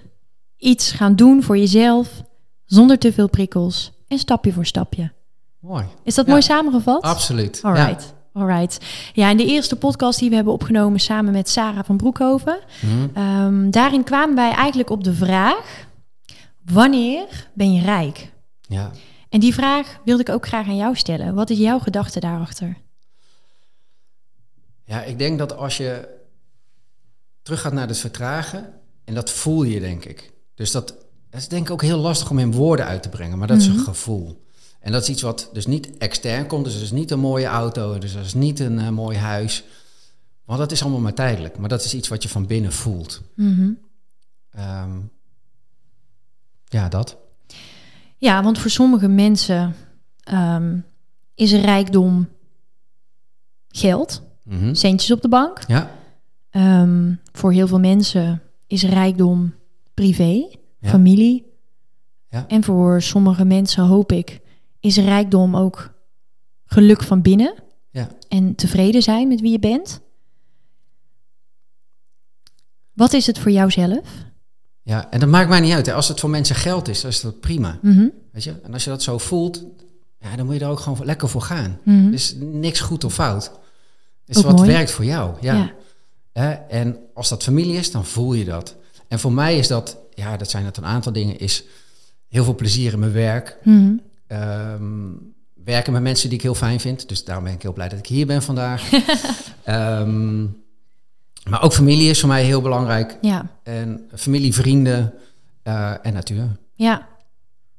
iets 0.57 0.93
gaan 0.93 1.17
doen 1.17 1.43
voor 1.43 1.59
jezelf, 1.59 2.09
zonder 2.65 2.99
te 2.99 3.13
veel 3.13 3.29
prikkels 3.29 3.93
en 4.09 4.19
stapje 4.19 4.53
voor 4.53 4.67
stapje. 4.67 5.13
mooi. 5.61 5.85
Is 6.05 6.15
dat 6.15 6.25
Ja. 6.25 6.31
mooi 6.31 6.43
samengevat? 6.43 7.03
Absoluut. 7.03 7.59
Alright. 7.63 8.15
Alright. 8.37 8.79
Ja, 9.13 9.31
in 9.31 9.37
de 9.37 9.47
eerste 9.47 9.77
podcast 9.77 10.19
die 10.19 10.29
we 10.29 10.35
hebben 10.35 10.53
opgenomen 10.53 11.01
samen 11.01 11.33
met 11.33 11.49
Sarah 11.49 11.85
van 11.85 11.97
Broekhoven. 11.97 12.59
Mhm. 12.83 13.09
ehm, 13.15 13.71
daarin 13.71 14.05
kwamen 14.05 14.35
wij 14.35 14.53
eigenlijk 14.53 14.91
op 14.91 15.05
de 15.05 15.15
vraag: 15.15 15.87
wanneer 16.65 17.49
ben 17.55 17.73
je 17.73 17.83
rijk? 17.83 18.33
ja. 18.61 18.91
En 19.29 19.41
die 19.41 19.55
vraag 19.55 19.99
wilde 20.05 20.23
ik 20.23 20.29
ook 20.29 20.47
graag 20.47 20.67
aan 20.67 20.77
jou 20.77 20.97
stellen. 20.97 21.35
Wat 21.35 21.51
is 21.51 21.59
jouw 21.59 21.79
gedachte 21.79 22.21
daarachter? 22.21 22.77
Ja, 24.85 25.03
ik 25.03 25.19
denk 25.19 25.39
dat 25.39 25.57
als 25.57 25.77
je 25.77 26.09
teruggaat 27.43 27.73
naar 27.73 27.89
het 27.89 27.99
vertragen, 27.99 28.73
en 29.05 29.15
dat 29.15 29.31
voel 29.31 29.63
je, 29.63 29.81
denk 29.81 30.05
ik. 30.05 30.33
Dus 30.55 30.71
dat, 30.71 30.87
dat 31.31 31.41
is 31.41 31.49
denk 31.49 31.67
ik 31.67 31.73
ook 31.73 31.83
heel 31.83 31.99
lastig 31.99 32.31
om 32.31 32.39
in 32.39 32.53
woorden 32.53 32.87
uit 32.87 33.03
te 33.03 33.09
brengen, 33.09 33.39
maar 33.39 33.49
dat 33.49 33.57
is 33.57 33.67
een 33.67 33.79
gevoel. 33.79 34.46
En 34.81 34.93
dat 34.93 35.03
is 35.03 35.09
iets 35.09 35.23
wat 35.23 35.51
dus 35.53 35.67
niet 35.67 35.99
extern 35.99 36.47
komt, 36.47 36.65
dus 36.65 36.73
dat 36.75 36.83
is 36.83 36.91
niet 36.91 37.11
een 37.11 37.19
mooie 37.19 37.47
auto, 37.47 37.99
dus 37.99 38.13
dat 38.15 38.25
is 38.25 38.35
niet 38.35 38.61
een 38.61 38.79
eh, 38.79 38.89
mooi 38.89 39.17
huis. 39.19 39.65
Want 40.45 40.59
dat 40.59 40.73
is 40.73 40.83
allemaal 40.83 41.01
maar 41.01 41.15
tijdelijk, 41.15 41.59
maar 41.59 41.69
dat 41.69 41.85
is 41.85 41.95
iets 41.95 42.09
wat 42.09 42.23
je 42.23 42.29
van 42.29 42.47
binnen 42.47 42.73
voelt. 42.73 43.23
Mhm. 43.35 43.71
Ehm, 44.51 44.99
ja, 46.65 46.89
dat. 46.89 47.17
Ja, 48.17 48.43
want 48.43 48.59
voor 48.59 48.71
sommige 48.71 49.09
mensen 49.09 49.75
ehm, 50.21 50.79
is 51.35 51.53
rijkdom 51.53 52.29
geld, 53.69 54.23
Mhm. 54.43 54.75
centjes 54.75 55.11
op 55.11 55.23
de 55.23 55.29
bank. 55.29 55.61
Ja, 55.67 55.91
Ehm, 56.51 57.15
voor 57.33 57.53
heel 57.53 57.67
veel 57.67 57.79
mensen 57.81 58.43
is 58.67 58.83
rijkdom 58.83 59.55
privé, 59.95 60.57
Ja. 60.79 60.89
familie. 60.89 61.47
Ja. 62.31 62.45
En 62.49 62.65
voor 62.65 63.03
sommige 63.03 63.45
mensen, 63.45 63.85
hoop 63.85 64.13
ik, 64.13 64.41
is 64.87 64.97
rijkdom 64.97 65.57
ook 65.57 65.95
geluk 66.67 67.03
van 67.03 67.23
binnen. 67.23 67.55
ja. 67.91 68.09
En 68.29 68.55
tevreden 68.55 69.03
zijn 69.03 69.29
met 69.29 69.41
wie 69.41 69.51
je 69.53 69.59
bent. 69.59 70.01
Wat 72.93 73.13
is 73.13 73.27
het 73.27 73.39
voor 73.39 73.51
jou 73.51 73.71
zelf? 73.71 74.05
ja, 74.83 75.11
en 75.11 75.21
dat 75.21 75.29
maakt 75.29 75.49
mij 75.49 75.61
niet 75.61 75.73
uit. 75.73 75.87
Hè. 75.87 75.93
Als 75.95 76.09
het 76.09 76.21
voor 76.21 76.31
mensen 76.31 76.57
geld 76.57 76.89
is, 76.89 77.01
dan 77.01 77.11
is 77.11 77.21
dat 77.21 77.41
prima. 77.41 77.79
Mhm, 77.83 78.09
Weet 78.33 78.45
je? 78.45 78.55
En 78.63 78.73
als 78.73 78.85
je 78.85 78.91
dat 78.91 79.03
zo 79.03 79.19
voelt, 79.19 79.65
ja, 80.19 80.37
dan 80.37 80.47
moet 80.47 80.55
je 80.55 80.61
er 80.61 80.69
ook 80.71 80.81
gewoon 80.81 81.05
lekker 81.07 81.29
voor 81.29 81.43
gaan. 81.43 81.79
Er 81.85 82.13
is 82.13 82.35
niks 82.41 82.81
goed 82.81 83.05
of 83.05 83.15
fout. 83.15 83.51
Is 84.27 84.37
Ook 84.39 84.45
wat 84.45 84.57
mooi. 84.57 84.69
werkt 84.69 84.91
voor 84.91 85.05
jou. 85.05 85.35
Ja. 85.41 85.75
En 86.69 86.99
als 87.15 87.29
dat 87.29 87.43
familie 87.43 87.77
is, 87.77 87.91
dan 87.91 88.05
voel 88.05 88.33
je 88.35 88.45
dat. 88.45 88.77
En 89.09 89.19
voor 89.19 89.33
mij 89.33 89.59
is 89.59 89.69
dat, 89.69 89.99
ja, 90.15 90.37
dat 90.37 90.51
zijn 90.51 90.65
het 90.65 90.77
een 90.77 90.85
aantal 90.85 91.13
dingen, 91.13 91.39
is 91.39 91.65
heel 92.29 92.45
veel 92.45 92.55
plezier 92.55 92.93
in 92.93 92.99
mijn 92.99 93.13
werk. 93.13 93.59
Mhm. 93.65 93.93
Ehm, 94.27 95.13
werken 95.65 95.93
met 95.93 96.03
mensen 96.03 96.29
die 96.29 96.39
ik 96.39 96.45
heel 96.45 96.55
fijn 96.55 96.81
vind. 96.81 97.09
Dus 97.09 97.25
daarom 97.25 97.45
ben 97.45 97.53
ik 97.53 97.63
heel 97.63 97.73
blij 97.73 97.89
dat 97.89 97.99
ik 97.99 98.07
hier 98.07 98.27
ben 98.27 98.43
vandaag. 98.43 98.91
Ehm, 99.65 100.43
maar 101.49 101.63
ook 101.63 101.73
familie 101.73 102.11
is 102.11 102.21
voor 102.21 102.29
mij 102.29 102.45
heel 102.45 102.61
belangrijk. 102.61 103.19
Ja, 103.21 103.47
En 103.63 104.09
familie, 104.15 104.55
vrienden 104.55 105.13
eh, 105.63 106.07
en 106.07 106.13
natuur. 106.13 106.57
ja. 106.75 107.07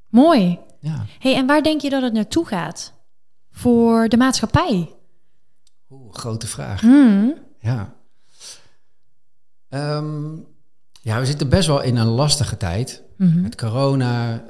Mooi. 0.10 0.60
Ja. 0.80 1.06
Hey, 1.20 1.36
en 1.36 1.46
waar 1.46 1.64
denk 1.64 1.82
je 1.82 1.90
dat 1.90 2.02
het 2.02 2.14
naartoe 2.14 2.46
gaat? 2.46 2.94
Voor 3.52 4.10
de 4.10 4.18
maatschappij? 4.18 4.94
Oeh, 5.90 6.14
grote 6.14 6.48
vraag. 6.48 6.82
Hmm. 6.82 7.34
Ja. 7.60 7.94
Ehm, 9.70 10.36
ja, 11.02 11.20
we 11.20 11.26
zitten 11.26 11.50
best 11.50 11.68
wel 11.68 11.82
in 11.82 11.96
een 11.98 12.08
lastige 12.08 12.58
tijd. 12.58 13.04
Mhm. 13.18 13.42
Met 13.42 13.56
corona, 13.56 14.44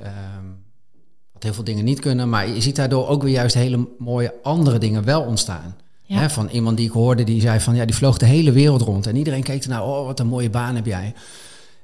wat 1.38 1.44
heel 1.46 1.54
veel 1.54 1.64
dingen 1.74 1.86
niet 1.86 2.00
kunnen. 2.00 2.30
Maar 2.30 2.48
je 2.50 2.62
ziet 2.62 2.76
daardoor 2.76 3.08
ook 3.08 3.24
weer 3.24 3.32
juist 3.34 3.56
hele 3.56 3.88
mooie 3.98 4.34
andere 4.44 4.78
dingen 4.78 5.04
wel 5.04 5.22
ontstaan. 5.22 5.76
Ja. 6.04 6.18
Hè, 6.20 6.30
van 6.30 6.50
iemand 6.50 6.78
die 6.78 6.86
ik 6.86 6.92
hoorde, 6.92 7.24
die 7.24 7.42
zei 7.42 7.60
van... 7.60 7.76
ja, 7.76 7.86
die 7.86 7.96
vloog 7.96 8.18
de 8.18 8.26
hele 8.26 8.52
wereld 8.52 8.82
rond. 8.82 9.08
En 9.08 9.16
iedereen 9.16 9.44
keek 9.44 9.64
ernaar, 9.64 9.84
oh, 9.84 10.06
wat 10.06 10.20
een 10.20 10.28
mooie 10.28 10.50
baan 10.50 10.76
heb 10.76 10.86
jij. 10.86 11.14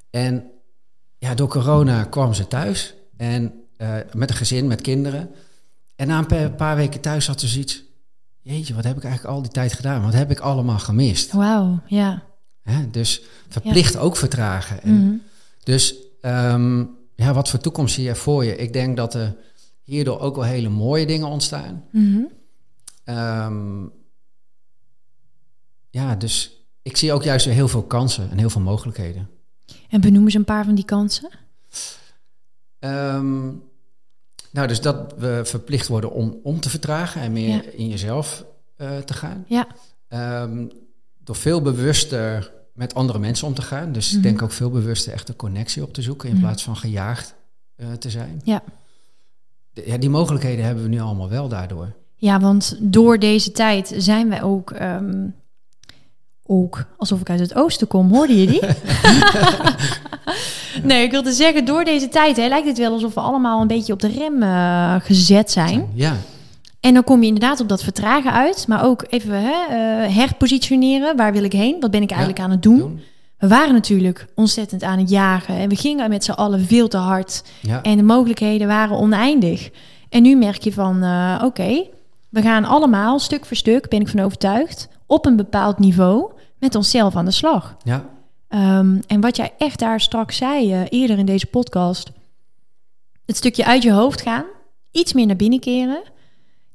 En 0.10 0.44
ja, 1.18 1.34
door 1.36 1.48
corona 1.48 2.04
kwam 2.04 2.34
ze 2.34 2.48
thuis. 2.48 2.94
En 3.18 3.54
eh, 3.78 3.96
met 4.14 4.30
een 4.30 4.36
gezin, 4.36 4.68
met 4.68 4.82
kinderen. 4.82 5.30
En 5.96 6.08
na 6.08 6.18
een 6.18 6.26
pa- 6.26 6.50
paar 6.50 6.76
weken 6.76 7.02
thuis 7.02 7.28
had 7.28 7.40
ze 7.40 7.48
zoiets... 7.48 7.84
jeetje, 8.42 8.74
wat 8.74 8.84
heb 8.84 8.98
ik 8.98 9.04
eigenlijk 9.04 9.36
al 9.36 9.42
die 9.42 9.52
tijd 9.52 9.74
gedaan? 9.74 10.04
Wat 10.04 10.14
heb 10.14 10.32
ik 10.32 10.40
allemaal 10.40 10.80
gemist? 10.80 11.32
Wauw, 11.32 11.80
ja. 11.88 12.24
Hè? 12.64 12.90
Dus 12.90 13.22
verplicht 13.50 13.98
ook 13.98 14.16
vertragen. 14.18 14.82
En 14.82 14.94
Mhm. 15.06 15.14
Dus 15.64 15.96
ehm, 16.22 16.84
ja, 17.16 17.34
wat 17.34 17.50
voor 17.50 17.60
toekomst 17.60 17.94
zie 17.96 18.04
je 18.04 18.16
voor 18.16 18.46
je? 18.46 18.56
Ik 18.56 18.74
denk 18.74 18.98
dat 18.98 19.14
er 19.14 19.36
hierdoor 19.82 20.20
ook 20.20 20.36
wel 20.36 20.44
hele 20.46 20.70
mooie 20.70 21.06
dingen 21.06 21.28
ontstaan. 21.28 21.84
Mhm. 21.92 22.22
Ehm, 23.04 23.84
ja, 25.90 26.16
dus 26.16 26.64
ik 26.82 26.98
zie 26.98 27.14
ook 27.14 27.24
juist 27.24 27.46
heel 27.46 27.68
veel 27.68 27.84
kansen 27.84 28.30
en 28.32 28.38
heel 28.38 28.50
veel 28.50 28.62
mogelijkheden. 28.62 29.30
En 29.90 30.02
benoem 30.02 30.24
eens 30.24 30.34
een 30.34 30.46
paar 30.46 30.66
van 30.66 30.76
die 30.76 30.86
kansen. 30.86 31.30
Ehm, 32.80 33.44
nou, 34.52 34.68
dus 34.68 34.82
dat 34.82 35.14
we 35.18 35.42
verplicht 35.44 35.88
worden 35.88 36.12
om, 36.12 36.40
om 36.44 36.60
te 36.60 36.70
vertragen 36.70 37.22
en 37.22 37.32
meer 37.32 37.48
Ja. 37.66 37.72
in 37.72 37.88
jezelf 37.90 38.46
eh, 38.76 38.98
te 38.98 39.14
gaan. 39.14 39.46
Ja. 39.48 39.68
Ehm, 40.08 40.68
door 41.24 41.36
veel 41.36 41.62
bewuster 41.62 42.52
met 42.74 42.96
andere 42.96 43.20
mensen 43.20 43.48
om 43.48 43.54
te 43.54 43.62
gaan. 43.62 43.92
Dus 43.92 44.08
Mhm. 44.08 44.18
ik 44.18 44.24
denk 44.24 44.42
ook 44.42 44.52
veel 44.52 44.70
bewuster 44.70 45.14
echt 45.14 45.28
de 45.28 45.36
connectie 45.36 45.84
op 45.84 45.94
te 45.94 46.02
zoeken 46.02 46.30
in 46.30 46.36
Mhm. 46.36 46.44
plaats 46.44 46.64
van 46.64 46.78
gejaagd 46.78 47.34
eh, 47.76 47.88
te 48.00 48.10
zijn. 48.10 48.42
Ja. 48.44 48.62
De- 49.74 49.84
ja, 49.86 49.98
die 49.98 50.10
mogelijkheden 50.10 50.66
hebben 50.66 50.84
we 50.84 50.90
nu 50.90 51.00
allemaal 51.00 51.30
wel 51.30 51.48
daardoor. 51.48 51.92
Ja, 52.16 52.40
want 52.40 52.76
door 52.80 53.20
deze 53.20 53.52
tijd 53.52 53.94
zijn 53.98 54.30
wij 54.30 54.44
ook, 54.44 54.72
ehm, 54.72 55.28
ook 56.46 56.86
alsof 56.98 57.20
ik 57.22 57.30
uit 57.30 57.40
het 57.40 57.56
oosten 57.56 57.88
kom. 57.88 58.10
Hoorde 58.14 58.40
je 58.42 58.48
die? 58.48 58.62
nee, 60.84 61.04
ik 61.04 61.12
wilde 61.12 61.32
zeggen, 61.32 61.66
door 61.66 61.84
deze 61.84 62.10
tijd 62.10 62.38
hè, 62.38 62.48
lijkt 62.48 62.68
het 62.68 62.78
wel 62.78 62.92
alsof 62.94 63.14
we 63.14 63.20
allemaal 63.20 63.62
een 63.62 63.68
beetje 63.68 63.94
op 63.94 64.00
de 64.00 64.08
rem 64.08 64.44
eh, 64.44 64.96
gezet 65.00 65.52
zijn. 65.52 65.88
Ja, 65.94 66.16
En 66.84 66.94
dan 66.94 67.04
kom 67.04 67.22
je 67.22 67.28
inderdaad 67.28 67.60
op 67.60 67.68
dat 67.70 67.84
vertragen 67.84 68.32
uit, 68.32 68.68
maar 68.68 68.86
ook 68.86 69.06
even 69.10 69.42
hè, 69.42 69.52
eh, 69.70 70.16
herpositioneren. 70.16 71.18
Waar 71.18 71.34
wil 71.34 71.44
ik 71.44 71.54
heen? 71.54 71.80
Wat 71.80 71.92
ben 71.92 72.02
ik 72.02 72.10
eigenlijk 72.10 72.42
aan 72.42 72.52
het 72.52 72.64
doen? 72.64 72.78
doen. 72.78 73.02
We 73.38 73.48
waren 73.48 73.74
natuurlijk 73.74 74.28
ontzettend 74.36 74.84
aan 74.84 75.00
het 75.00 75.10
jagen 75.10 75.56
en 75.56 75.70
we 75.70 75.76
gingen 75.76 76.10
met 76.10 76.24
z'n 76.24 76.32
allen 76.32 76.66
veel 76.66 76.88
te 76.88 76.98
hard. 76.98 77.44
Ja, 77.62 77.82
En 77.82 77.98
de 77.98 78.04
mogelijkheden 78.04 78.68
waren 78.68 78.98
oneindig. 78.98 79.70
En 80.10 80.22
nu 80.22 80.36
merk 80.36 80.62
je 80.62 80.74
van, 80.74 81.04
eh, 81.04 81.42
oké, 81.46 81.86
we 82.30 82.42
gaan 82.42 82.66
allemaal 82.66 83.20
stuk 83.20 83.46
voor 83.46 83.58
stuk, 83.58 83.90
ben 83.90 84.02
ik 84.02 84.08
van 84.08 84.20
overtuigd, 84.20 84.88
op 85.06 85.26
een 85.26 85.36
bepaald 85.36 85.80
niveau 85.80 86.32
met 86.60 86.76
onszelf 86.76 87.16
aan 87.16 87.26
de 87.26 87.32
slag. 87.32 87.76
ja, 87.84 88.06
Ehm, 88.48 89.00
en 89.08 89.22
wat 89.22 89.36
jij 89.36 89.54
echt 89.58 89.80
daar 89.80 90.00
straks 90.00 90.38
zei, 90.38 90.74
eh, 90.74 90.82
eerder 90.90 91.18
in 91.18 91.26
deze 91.26 91.46
podcast, 91.46 92.12
het 93.26 93.38
stukje 93.38 93.66
uit 93.66 93.84
je 93.84 93.92
hoofd 93.92 94.22
gaan, 94.22 94.46
iets 94.92 95.14
meer 95.14 95.26
naar 95.26 95.36
binnen 95.36 95.60
keren. 95.60 96.02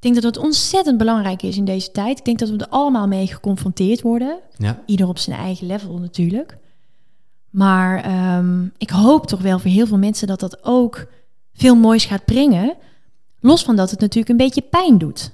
Ik 0.00 0.04
denk 0.04 0.14
dat 0.14 0.34
het 0.34 0.36
ontzettend 0.44 0.98
belangrijk 0.98 1.42
is 1.42 1.56
in 1.56 1.64
deze 1.64 1.90
tijd. 1.90 2.18
Ik 2.18 2.24
denk 2.24 2.38
dat 2.38 2.48
we 2.48 2.56
er 2.56 2.68
allemaal 2.68 3.06
mee 3.06 3.26
geconfronteerd 3.26 4.02
worden. 4.02 4.38
ja, 4.56 4.82
Ieder 4.86 5.08
op 5.08 5.18
zijn 5.18 5.38
eigen 5.38 5.66
level 5.66 5.98
natuurlijk. 5.98 6.56
Maar 7.50 8.04
ehm, 8.04 8.64
ik 8.76 8.90
hoop 8.90 9.26
toch 9.26 9.40
wel 9.40 9.58
voor 9.58 9.70
heel 9.70 9.86
veel 9.86 9.98
mensen 9.98 10.26
dat 10.26 10.40
dat 10.40 10.64
ook 10.64 11.06
veel 11.54 11.76
moois 11.76 12.04
gaat 12.04 12.24
brengen. 12.24 12.76
Los 13.40 13.62
van 13.64 13.76
dat 13.76 13.90
het 13.90 14.00
natuurlijk 14.00 14.28
een 14.28 14.36
beetje 14.36 14.62
pijn 14.62 14.98
doet. 14.98 15.30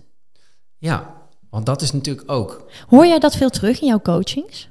ja. 0.78 1.12
Want 1.50 1.66
dat 1.66 1.83
is 1.83 1.92
natuurlijk 1.92 2.30
ook 2.30 2.66
Hoor 2.88 3.06
jij 3.06 3.18
dat 3.18 3.37
veel 3.37 3.50
terug 3.50 3.80
in 3.80 3.87
jouw 3.87 4.00
coachings? 4.00 4.68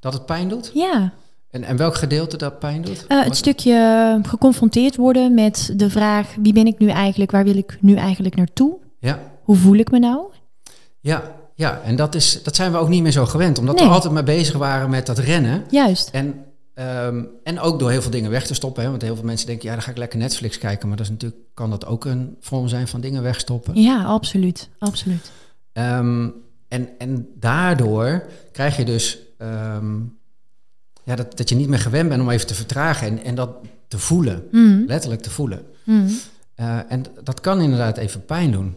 dat 0.00 0.12
het 0.12 0.26
pijn 0.26 0.48
doet. 0.48 0.70
Ja, 0.74 1.12
En, 1.50 1.64
en 1.64 1.76
welk 1.76 1.94
gedeelte 1.94 2.36
dat 2.36 2.58
pijn 2.58 2.82
doet? 2.82 3.06
Eh, 3.06 3.24
het 3.24 3.36
stukje 3.36 4.20
geconfronteerd 4.22 4.96
worden 4.96 5.34
met 5.34 5.72
de 5.76 5.90
vraag: 5.90 6.34
wie 6.40 6.52
ben 6.52 6.66
ik 6.66 6.78
nu 6.78 6.88
eigenlijk? 6.88 7.30
Waar 7.30 7.44
wil 7.44 7.56
ik 7.56 7.78
nu 7.80 7.94
eigenlijk 7.94 8.36
naartoe? 8.36 8.76
Ja, 9.00 9.20
Hoe 9.42 9.56
voel 9.56 9.76
ik 9.76 9.90
me 9.90 9.98
nou? 9.98 10.26
ja, 11.00 11.36
ja. 11.54 11.80
En 11.84 11.96
dat, 11.96 12.14
is, 12.14 12.42
dat 12.42 12.56
zijn 12.56 12.72
we 12.72 12.78
ook 12.78 12.88
niet 12.88 13.02
meer 13.02 13.12
zo 13.12 13.26
gewend. 13.26 13.58
Omdat 13.58 13.74
Nee. 13.76 13.84
we 13.86 13.92
altijd 13.92 14.12
maar 14.12 14.24
bezig 14.24 14.56
waren 14.56 14.90
met 14.90 15.06
dat 15.06 15.18
rennen. 15.18 15.64
Juist. 15.70 16.08
En, 16.10 16.44
ehm, 16.74 17.24
en 17.44 17.60
ook 17.60 17.78
door 17.78 17.90
heel 17.90 18.02
veel 18.02 18.10
dingen 18.10 18.30
weg 18.30 18.46
te 18.46 18.54
stoppen. 18.54 18.82
Hè? 18.82 18.90
Want 18.90 19.02
heel 19.02 19.14
veel 19.16 19.24
mensen 19.24 19.46
denken, 19.46 19.68
ja, 19.68 19.74
dan 19.74 19.82
ga 19.82 19.90
ik 19.90 19.96
lekker 19.96 20.18
Netflix 20.18 20.58
kijken. 20.58 20.88
Maar 20.88 20.96
dat 20.96 21.06
is 21.06 21.12
natuurlijk, 21.12 21.40
kan 21.54 21.70
dat 21.70 21.86
ook 21.86 22.04
een 22.04 22.36
vorm 22.40 22.68
zijn 22.68 22.88
van 22.88 23.00
dingen 23.00 23.22
wegstoppen. 23.22 23.80
Ja, 23.82 24.04
absoluut. 24.04 24.68
Absoluut. 24.78 25.30
Ehm, 25.72 26.28
en, 26.68 26.88
en 26.98 27.28
daardoor 27.34 28.24
krijg 28.52 28.76
je 28.76 28.84
dus 28.84 29.18
ehm, 29.38 29.96
ja, 31.04 31.14
dat, 31.16 31.36
dat 31.36 31.48
je 31.48 31.54
niet 31.54 31.68
meer 31.68 31.78
gewend 31.78 32.08
bent 32.08 32.20
om 32.22 32.30
even 32.30 32.46
te 32.46 32.54
vertragen. 32.54 33.06
En, 33.08 33.22
en 33.24 33.34
dat 33.34 33.50
te 33.88 33.98
voelen. 33.98 34.44
Mm. 34.50 34.84
Letterlijk 34.86 35.22
te 35.22 35.30
voelen. 35.30 35.62
Mm. 35.84 36.06
Uh, 36.60 36.78
en 36.88 37.04
dat 37.24 37.40
kan 37.40 37.60
inderdaad 37.60 37.96
even 37.96 38.24
pijn 38.24 38.50
doen. 38.52 38.76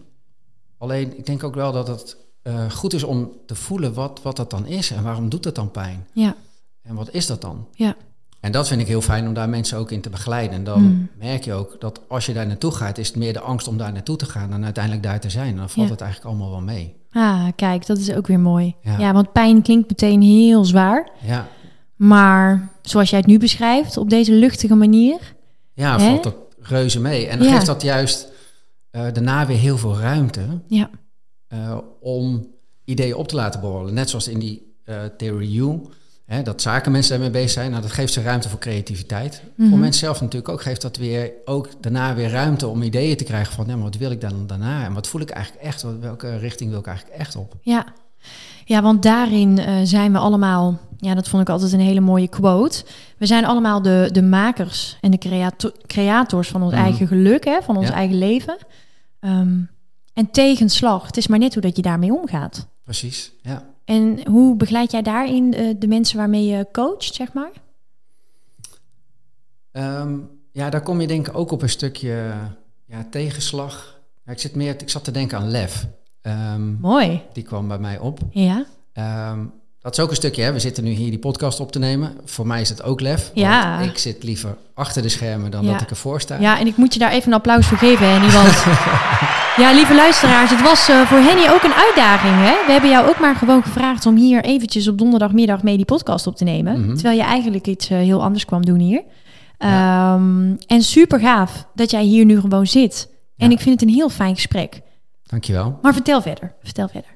Alleen, 0.82 1.18
ik 1.18 1.26
denk 1.26 1.44
ook 1.44 1.56
wel 1.56 1.72
dat 1.72 1.88
het 1.88 2.18
uh, 2.44 2.72
goed 2.72 2.94
is 2.94 3.04
om 3.04 3.32
te 3.46 3.56
voelen 3.56 3.94
wat, 3.94 4.20
wat 4.24 4.36
dat 4.36 4.50
dan 4.50 4.66
is 4.66 4.92
en 4.92 5.04
waarom 5.04 5.30
doet 5.30 5.46
het 5.46 5.56
dan 5.56 5.72
pijn. 5.72 6.08
Ja. 6.14 6.36
En 6.84 6.96
wat 6.96 7.10
is 7.14 7.26
dat 7.26 7.42
dan? 7.42 7.68
Ja. 7.74 7.96
En 8.40 8.52
dat 8.52 8.68
vind 8.68 8.82
ik 8.82 8.88
heel 8.88 9.02
fijn 9.02 9.28
om 9.28 9.34
daar 9.34 9.50
mensen 9.50 9.78
ook 9.78 9.92
in 9.92 10.02
te 10.02 10.10
begeleiden. 10.10 10.56
En 10.58 10.64
dan 10.64 10.82
Mm. 10.82 11.10
merk 11.20 11.44
je 11.44 11.54
ook 11.54 11.76
dat 11.80 12.02
als 12.08 12.26
je 12.26 12.34
daar 12.34 12.48
naartoe 12.48 12.72
gaat, 12.72 12.98
is 12.98 13.08
het 13.08 13.16
meer 13.18 13.34
de 13.34 13.40
angst 13.40 13.68
om 13.68 13.78
daar 13.78 13.92
naartoe 13.94 14.16
te 14.16 14.26
gaan 14.26 14.50
dan 14.50 14.64
uiteindelijk 14.64 15.04
daar 15.04 15.20
te 15.20 15.30
zijn. 15.30 15.48
En 15.50 15.56
dan 15.56 15.70
valt 15.70 15.86
Ja. 15.88 15.92
het 15.92 16.02
eigenlijk 16.02 16.32
allemaal 16.32 16.52
wel 16.52 16.62
mee. 16.62 16.96
Ah, 17.12 17.48
kijk, 17.56 17.86
dat 17.86 17.98
is 17.98 18.14
ook 18.14 18.28
weer 18.28 18.40
mooi. 18.40 18.76
Ja. 18.82 19.00
Ja. 19.00 19.14
want 19.14 19.32
pijn 19.32 19.62
klinkt 19.62 19.90
meteen 19.90 20.22
heel 20.22 20.66
zwaar. 20.66 21.10
Ja, 21.22 21.48
Maar 21.96 22.70
zoals 22.82 23.10
jij 23.10 23.20
het 23.20 23.28
nu 23.28 23.38
beschrijft, 23.38 23.98
op 23.98 24.10
deze 24.10 24.32
luchtige 24.34 24.76
manier. 24.76 25.34
ja 25.74 25.98
Hè? 26.00 26.06
valt 26.10 26.24
dat 26.24 26.36
reuze 26.60 27.00
mee. 27.00 27.28
En 27.28 27.40
dan 27.40 27.48
geeft 27.48 27.66
dat 27.66 27.82
juist 27.82 28.31
eh, 28.92 29.02
daarna 29.14 29.46
weer 29.46 29.58
heel 29.58 29.78
veel 29.78 29.98
ruimte 30.00 30.42
Ja, 30.68 30.90
eh, 31.48 31.78
om 32.00 32.48
ideeën 32.86 33.16
op 33.16 33.28
te 33.28 33.36
laten 33.36 33.60
borrelen. 33.62 33.94
Net 33.94 34.10
zoals 34.10 34.28
in 34.28 34.40
die 34.40 34.70
eh 34.86 34.96
theory 35.18 35.58
U, 35.58 35.80
hè, 36.26 36.42
dat 36.44 36.62
zakenmensen 36.62 37.12
daarmee 37.12 37.30
bezig 37.30 37.50
zijn. 37.52 37.70
Nou, 37.70 37.82
dat 37.82 37.92
geeft 37.92 38.14
ze 38.14 38.22
ruimte 38.22 38.50
voor 38.50 38.60
creativiteit. 38.60 39.44
Mhm. 39.56 39.70
Voor 39.70 39.78
mensen 39.78 40.00
zelf 40.00 40.22
natuurlijk 40.22 40.50
ook 40.52 40.62
geeft 40.62 40.82
dat 40.82 40.98
weer 40.98 41.32
ook 41.46 41.70
daarna 41.82 42.16
weer 42.16 42.30
ruimte 42.30 42.68
om 42.68 42.82
ideeën 42.82 43.18
te 43.18 43.24
krijgen 43.24 43.54
van, 43.54 43.66
ja, 43.68 43.74
maar 43.76 43.84
wat 43.84 43.98
wil 43.98 44.12
ik 44.12 44.22
dan 44.22 44.48
daarna? 44.48 44.86
En 44.86 44.94
wat 44.94 45.08
voel 45.08 45.22
ik 45.22 45.30
eigenlijk 45.30 45.66
echt? 45.66 45.82
Wat- 45.82 46.00
Welke 46.00 46.38
richting 46.38 46.70
wil 46.70 46.80
ik 46.80 46.88
eigenlijk 46.88 47.18
echt 47.20 47.36
op? 47.36 47.56
ja. 47.62 47.86
ja 48.66 48.82
want 48.82 49.04
daarin 49.04 49.60
zijn 49.88 50.12
we 50.12 50.18
allemaal, 50.18 50.80
ja, 50.98 51.14
dat 51.16 51.28
vond 51.28 51.42
ik 51.42 51.50
altijd 51.50 51.72
een 51.74 51.80
hele 51.80 52.00
mooie 52.00 52.28
quote. 52.28 52.84
We 53.22 53.28
zijn 53.28 53.46
allemaal 53.46 53.82
de, 53.82 54.10
de 54.12 54.22
makers 54.22 54.98
en 55.02 55.12
de 55.12 55.18
creato- 55.18 55.72
creators 55.88 56.48
van 56.50 56.62
ons 56.64 56.74
Mhm. 56.74 56.82
eigen 56.84 57.08
geluk, 57.08 57.46
hè, 57.46 57.62
van 57.62 57.78
ons 57.78 57.88
Ja. 57.88 57.94
eigen 57.94 58.18
leven. 58.18 58.58
Ehm, 59.20 59.60
en 60.14 60.32
tegenslag, 60.32 61.06
het 61.06 61.18
is 61.18 61.28
maar 61.28 61.40
net 61.40 61.54
hoe 61.54 61.62
dat 61.62 61.76
je 61.76 61.82
daarmee 61.82 62.14
omgaat. 62.14 62.68
Precies, 62.84 63.32
ja. 63.42 63.66
En 63.86 64.28
hoe 64.28 64.56
begeleid 64.56 64.92
jij 64.92 65.02
daarin 65.02 65.54
eh, 65.54 65.76
de 65.80 65.88
mensen 65.88 66.18
waarmee 66.18 66.46
je 66.46 66.68
coacht, 66.72 67.14
zeg 67.14 67.34
maar? 67.34 67.52
Ehm, 69.72 70.18
ja, 70.52 70.70
daar 70.70 70.82
kom 70.82 71.02
je 71.02 71.08
denk 71.08 71.28
ik 71.28 71.38
ook 71.38 71.52
op 71.52 71.62
een 71.62 71.70
stukje 71.70 72.34
ja, 72.86 73.06
tegenslag. 73.10 74.00
Ja, 74.26 74.32
ik, 74.32 74.40
zit 74.40 74.56
meer, 74.56 74.82
ik 74.82 74.90
zat 74.90 75.04
te 75.04 75.12
denken 75.12 75.38
aan 75.38 75.50
lef. 75.52 75.88
Ehm, 76.22 76.74
Mooi. 76.80 77.22
die 77.34 77.44
kwam 77.44 77.68
bij 77.68 77.80
mij 77.80 78.00
op. 78.00 78.20
Ja. 78.32 78.66
Ehm, 78.94 79.46
dat 79.82 79.92
is 79.98 80.00
ook 80.00 80.10
een 80.10 80.16
stukje, 80.16 80.42
hè. 80.44 80.54
we 80.54 80.60
zitten 80.60 80.84
nu 80.84 80.90
hier 80.90 81.10
die 81.10 81.20
podcast 81.20 81.60
op 81.60 81.72
te 81.72 81.80
nemen. 81.80 82.14
Voor 82.26 82.48
mij 82.48 82.62
is 82.62 82.70
het 82.70 82.84
ook 82.84 83.02
lef. 83.02 83.32
Ja. 83.34 83.80
Ik 83.80 83.98
zit 83.98 84.24
liever 84.24 84.58
achter 84.74 85.02
de 85.02 85.10
schermen 85.10 85.52
dan 85.52 85.64
Ja. 85.66 85.72
dat 85.72 85.82
ik 85.82 85.90
ervoor 85.90 86.22
sta. 86.22 86.38
Ja, 86.40 86.60
en 86.60 86.68
ik 86.68 86.78
moet 86.78 86.94
je 86.94 87.00
daar 87.00 87.12
even 87.12 87.28
een 87.28 87.38
applaus 87.38 87.68
voor 87.68 87.78
geven, 87.78 88.10
Henny. 88.12 88.30
Want 88.32 88.64
ja, 89.64 89.72
lieve 89.74 89.96
luisteraars, 89.96 90.50
het 90.50 90.62
was 90.62 90.90
eh, 90.90 91.02
voor 91.02 91.18
Henny 91.18 91.50
ook 91.50 91.64
een 91.64 91.74
uitdaging. 91.74 92.36
Hè? 92.36 92.66
We 92.66 92.72
hebben 92.72 92.90
jou 92.90 93.10
ook 93.10 93.20
maar 93.20 93.36
gewoon 93.36 93.64
gevraagd 93.64 94.06
om 94.06 94.16
hier 94.16 94.44
eventjes 94.44 94.88
op 94.88 94.98
donderdagmiddag 94.98 95.64
mee 95.64 95.76
die 95.76 95.86
podcast 95.86 96.28
op 96.28 96.36
te 96.36 96.44
nemen. 96.44 96.82
Mhm. 96.86 96.94
Terwijl 96.94 97.18
je 97.18 97.24
eigenlijk 97.24 97.68
iets 97.68 97.90
eh, 97.90 97.98
heel 97.98 98.24
anders 98.24 98.46
kwam 98.46 98.66
doen 98.66 98.80
hier. 98.80 99.04
Ja. 99.58 100.14
Ehm, 100.16 100.56
en 100.68 100.82
super 100.82 101.20
gaaf 101.20 101.66
dat 101.76 101.92
jij 101.92 102.04
hier 102.04 102.26
nu 102.26 102.40
gewoon 102.40 102.68
zit. 102.68 103.10
En 103.38 103.50
Ja. 103.50 103.56
ik 103.56 103.62
vind 103.62 103.80
het 103.80 103.90
een 103.90 103.96
heel 103.96 104.10
fijn 104.10 104.36
gesprek. 104.36 104.82
Dankjewel. 105.24 105.80
Maar 105.82 105.94
vertel 105.94 106.22
verder. 106.22 106.54
Vertel 106.64 106.88
verder. 106.88 107.10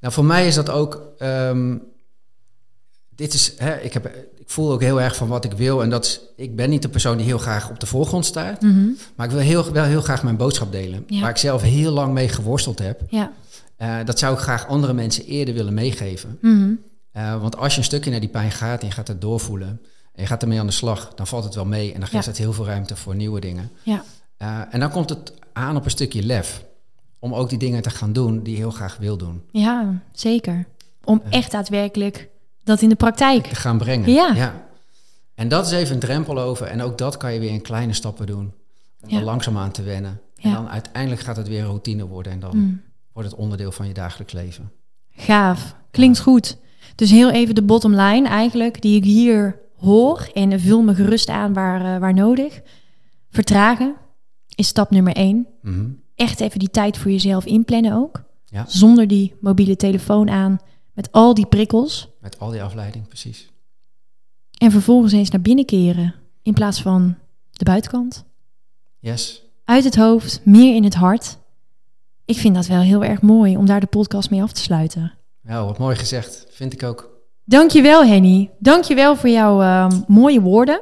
Nou, 0.00 0.12
voor 0.14 0.24
mij 0.24 0.46
is 0.46 0.54
dat 0.54 0.70
ook. 0.70 1.12
ehm, 1.18 1.76
dit 3.14 3.32
is, 3.34 3.52
hè, 3.56 3.76
ik, 3.76 3.92
heb, 3.92 4.06
ik 4.38 4.50
voel 4.50 4.72
ook 4.72 4.80
heel 4.80 5.00
erg 5.00 5.16
van 5.16 5.28
wat 5.28 5.44
ik 5.44 5.52
wil. 5.52 5.82
En 5.82 5.90
dat 5.90 6.04
is, 6.04 6.20
ik 6.36 6.56
ben 6.56 6.70
niet 6.70 6.82
de 6.82 6.88
persoon 6.88 7.16
die 7.16 7.26
heel 7.26 7.38
graag 7.38 7.70
op 7.70 7.80
de 7.80 7.86
voorgrond 7.86 8.26
staat. 8.26 8.60
Mhm. 8.62 8.88
Maar 9.14 9.26
ik 9.26 9.32
wil 9.32 9.40
heel, 9.40 9.72
wel 9.72 9.84
heel 9.84 10.00
graag 10.02 10.22
mijn 10.22 10.36
boodschap 10.36 10.72
delen. 10.72 11.04
Ja. 11.06 11.20
Waar 11.20 11.30
ik 11.30 11.36
zelf 11.36 11.62
heel 11.62 11.90
lang 11.92 12.12
mee 12.12 12.28
geworsteld 12.28 12.78
heb. 12.78 13.00
Ja. 13.08 13.32
Eh, 13.76 13.96
dat 14.04 14.18
zou 14.18 14.34
ik 14.34 14.40
graag 14.40 14.66
andere 14.66 14.92
mensen 14.92 15.24
eerder 15.24 15.54
willen 15.54 15.74
meegeven. 15.74 16.38
Mhm. 16.40 16.70
Eh, 17.12 17.40
want 17.40 17.56
als 17.56 17.72
je 17.72 17.78
een 17.78 17.84
stukje 17.84 18.10
naar 18.10 18.20
die 18.20 18.28
pijn 18.28 18.50
gaat 18.50 18.80
en 18.80 18.86
je 18.86 18.92
gaat 18.92 19.08
het 19.08 19.20
doorvoelen. 19.20 19.68
En 20.14 20.22
je 20.22 20.26
gaat 20.26 20.42
ermee 20.42 20.58
aan 20.60 20.66
de 20.66 20.72
slag, 20.72 21.12
dan 21.14 21.26
valt 21.26 21.44
het 21.44 21.54
wel 21.54 21.64
mee. 21.64 21.92
En 21.92 22.00
dan 22.00 22.08
geeft 22.08 22.24
Ja. 22.24 22.30
het 22.30 22.38
heel 22.38 22.52
veel 22.52 22.66
ruimte 22.66 22.96
voor 22.96 23.14
nieuwe 23.14 23.40
dingen. 23.40 23.70
Ja. 23.82 24.04
Eh, 24.36 24.60
en 24.70 24.80
dan 24.80 24.90
komt 24.90 25.08
het 25.08 25.32
aan 25.52 25.76
op 25.76 25.84
een 25.84 25.90
stukje 25.90 26.22
lef. 26.22 26.64
Om 27.20 27.34
ook 27.34 27.48
die 27.48 27.58
dingen 27.58 27.82
te 27.82 27.90
gaan 27.90 28.12
doen 28.12 28.42
die 28.42 28.52
je 28.52 28.58
heel 28.58 28.70
graag 28.70 28.96
wil 28.96 29.16
doen. 29.16 29.42
ja, 29.50 30.02
zeker. 30.12 30.66
Om 31.04 31.22
echt 31.30 31.50
daadwerkelijk 31.50 32.28
dat 32.64 32.82
in 32.82 32.88
de 32.88 32.94
praktijk. 32.94 33.46
te 33.46 33.54
gaan 33.54 33.78
brengen. 33.78 34.10
Ja. 34.12 34.68
En 35.34 35.48
dat 35.48 35.66
is 35.66 35.72
even 35.72 35.94
een 35.94 36.00
drempel 36.00 36.38
over. 36.38 36.66
En 36.66 36.82
ook 36.82 36.98
dat 36.98 37.16
kan 37.16 37.32
je 37.32 37.40
weer 37.40 37.50
in 37.50 37.62
kleine 37.62 37.92
stappen 37.92 38.26
doen. 38.26 38.52
Om 39.02 39.08
Ja. 39.08 39.18
er 39.18 39.24
langzaam 39.24 39.56
aan 39.58 39.70
te 39.70 39.82
wennen. 39.82 40.20
En 40.36 40.50
Ja. 40.50 40.54
dan 40.54 40.68
uiteindelijk 40.68 41.20
gaat 41.22 41.36
het 41.36 41.48
weer 41.48 41.62
routine 41.62 42.06
worden. 42.06 42.32
En 42.32 42.40
dan 42.40 42.56
Mm. 42.56 42.80
wordt 43.12 43.30
het 43.30 43.38
onderdeel 43.38 43.72
van 43.72 43.86
je 43.86 43.94
dagelijks 43.94 44.32
leven. 44.32 44.70
Gaaf. 45.10 45.74
Klinkt 45.90 46.20
goed. 46.20 46.56
Dus 46.94 47.10
heel 47.10 47.30
even 47.30 47.54
de 47.54 47.62
bottom 47.62 47.94
line 47.94 48.28
eigenlijk, 48.28 48.82
die 48.82 48.96
ik 48.96 49.04
hier 49.04 49.58
hoor. 49.76 50.28
En 50.34 50.60
vul 50.60 50.82
me 50.82 50.94
gerust 50.94 51.28
aan 51.28 51.52
waar, 51.52 51.94
eh, 51.94 52.00
waar 52.00 52.14
nodig. 52.14 52.60
Vertragen 53.30 53.94
is 54.54 54.66
stap 54.68 54.90
nummer 54.90 55.12
één. 55.16 55.46
Mhm. 55.62 55.84
Echt 56.20 56.40
even 56.40 56.58
die 56.58 56.70
tijd 56.70 56.98
voor 56.98 57.10
jezelf 57.10 57.44
inplannen 57.44 57.92
ook. 57.92 58.22
Ja. 58.44 58.64
Zonder 58.68 59.08
die 59.08 59.34
mobiele 59.40 59.76
telefoon 59.76 60.30
aan. 60.30 60.58
Met 60.92 61.12
al 61.12 61.34
die 61.34 61.46
prikkels. 61.46 62.08
Met 62.20 62.38
al 62.38 62.50
die 62.50 62.62
afleiding, 62.62 63.08
precies. 63.08 63.50
En 64.58 64.70
vervolgens 64.70 65.12
eens 65.12 65.30
naar 65.30 65.40
binnen 65.40 65.64
keren. 65.64 66.14
In 66.42 66.54
plaats 66.54 66.82
van 66.82 67.16
de 67.50 67.64
buitenkant. 67.64 68.24
Yes. 68.98 69.42
Uit 69.64 69.84
het 69.84 69.96
hoofd, 69.96 70.40
meer 70.44 70.74
in 70.74 70.84
het 70.84 70.94
hart. 70.94 71.38
Ik 72.24 72.36
vind 72.36 72.54
dat 72.54 72.66
wel 72.66 72.80
heel 72.80 73.04
erg 73.04 73.22
mooi 73.22 73.56
om 73.56 73.66
daar 73.66 73.80
de 73.80 73.86
podcast 73.86 74.30
mee 74.30 74.42
af 74.42 74.52
te 74.52 74.60
sluiten. 74.60 75.12
Ja, 75.42 75.64
wat 75.64 75.78
mooi 75.78 75.96
gezegd. 75.96 76.46
Vind 76.50 76.72
ik 76.72 76.82
ook. 76.82 77.10
Dankjewel 77.44 78.04
Henny. 78.04 78.50
Dankjewel 78.58 79.16
voor 79.16 79.28
jouw 79.28 79.60
ehm, 79.60 80.00
mooie 80.06 80.40
woorden. 80.40 80.80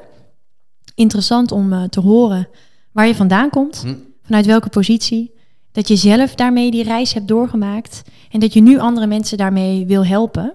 Interessant 0.95 1.53
om 1.53 1.73
eh, 1.73 1.83
te 1.83 2.01
horen 2.01 2.49
waar 2.93 3.07
je 3.07 3.15
vandaan 3.15 3.51
komt. 3.51 3.83
Hm. 3.83 3.95
Vanuit 4.29 4.47
welke 4.47 4.69
positie. 4.69 5.35
Dat 5.73 5.89
je 5.89 5.97
zelf 5.97 6.35
daarmee 6.35 6.71
die 6.71 6.85
reis 6.85 7.13
hebt 7.13 7.29
doorgemaakt. 7.29 8.03
En 8.31 8.41
dat 8.41 8.53
je 8.53 8.61
nu 8.61 8.79
andere 8.79 9.07
mensen 9.07 9.39
daarmee 9.39 9.87
wil 9.87 10.07
helpen. 10.07 10.53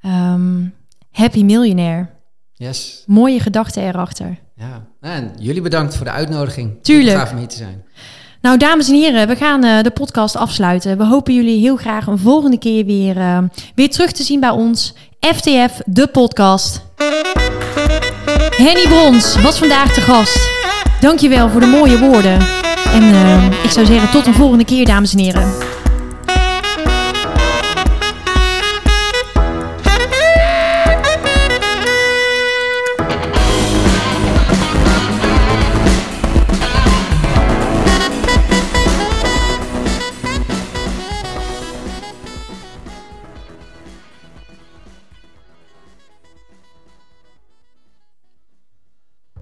Ehm, 0.00 0.66
happy 1.10 1.42
millionaire. 1.42 2.08
Yes. 2.52 3.02
Mooie 3.06 3.40
gedachten 3.40 3.82
erachter. 3.82 4.38
Ja. 4.56 4.86
En 5.00 5.32
jullie 5.38 5.62
bedankt 5.62 5.96
voor 5.96 6.04
de 6.04 6.12
uitnodiging. 6.12 6.82
Tuurlijk. 6.82 7.16
Gaaf 7.16 7.30
om 7.30 7.38
hier 7.38 7.48
te 7.48 7.56
zijn. 7.56 7.84
Nou, 8.40 8.58
dames 8.58 8.88
en 8.88 8.94
heren, 8.94 9.28
we 9.28 9.36
gaan 9.36 9.64
eh, 9.64 9.82
de 9.82 9.90
podcast 9.90 10.36
afsluiten. 10.36 10.98
We 10.98 11.04
hopen 11.04 11.34
jullie 11.34 11.60
heel 11.60 11.76
graag 11.76 12.06
een 12.06 12.18
volgende 12.18 12.58
keer 12.58 12.84
weer, 12.84 13.16
eh, 13.16 13.38
weer 13.74 13.90
terug 13.90 14.12
te 14.12 14.22
zien 14.22 14.40
bij 14.40 14.50
ons. 14.50 14.94
FTF, 15.20 15.80
de 15.86 16.06
podcast. 16.06 16.82
Henny 18.56 18.88
Brons 18.88 19.40
was 19.40 19.58
vandaag 19.58 19.94
te 19.94 20.00
gast. 20.00 20.48
Dankjewel 21.00 21.48
voor 21.48 21.60
de 21.60 21.66
mooie 21.66 21.98
woorden. 21.98 22.67
En 22.92 23.02
eh, 23.02 23.44
ik 23.62 23.70
zou 23.70 23.86
zeggen 23.86 24.10
tot 24.10 24.26
een 24.26 24.34
volgende 24.34 24.64
keer, 24.64 24.84
dames 24.84 25.12
en 25.12 25.18
heren. 25.18 25.52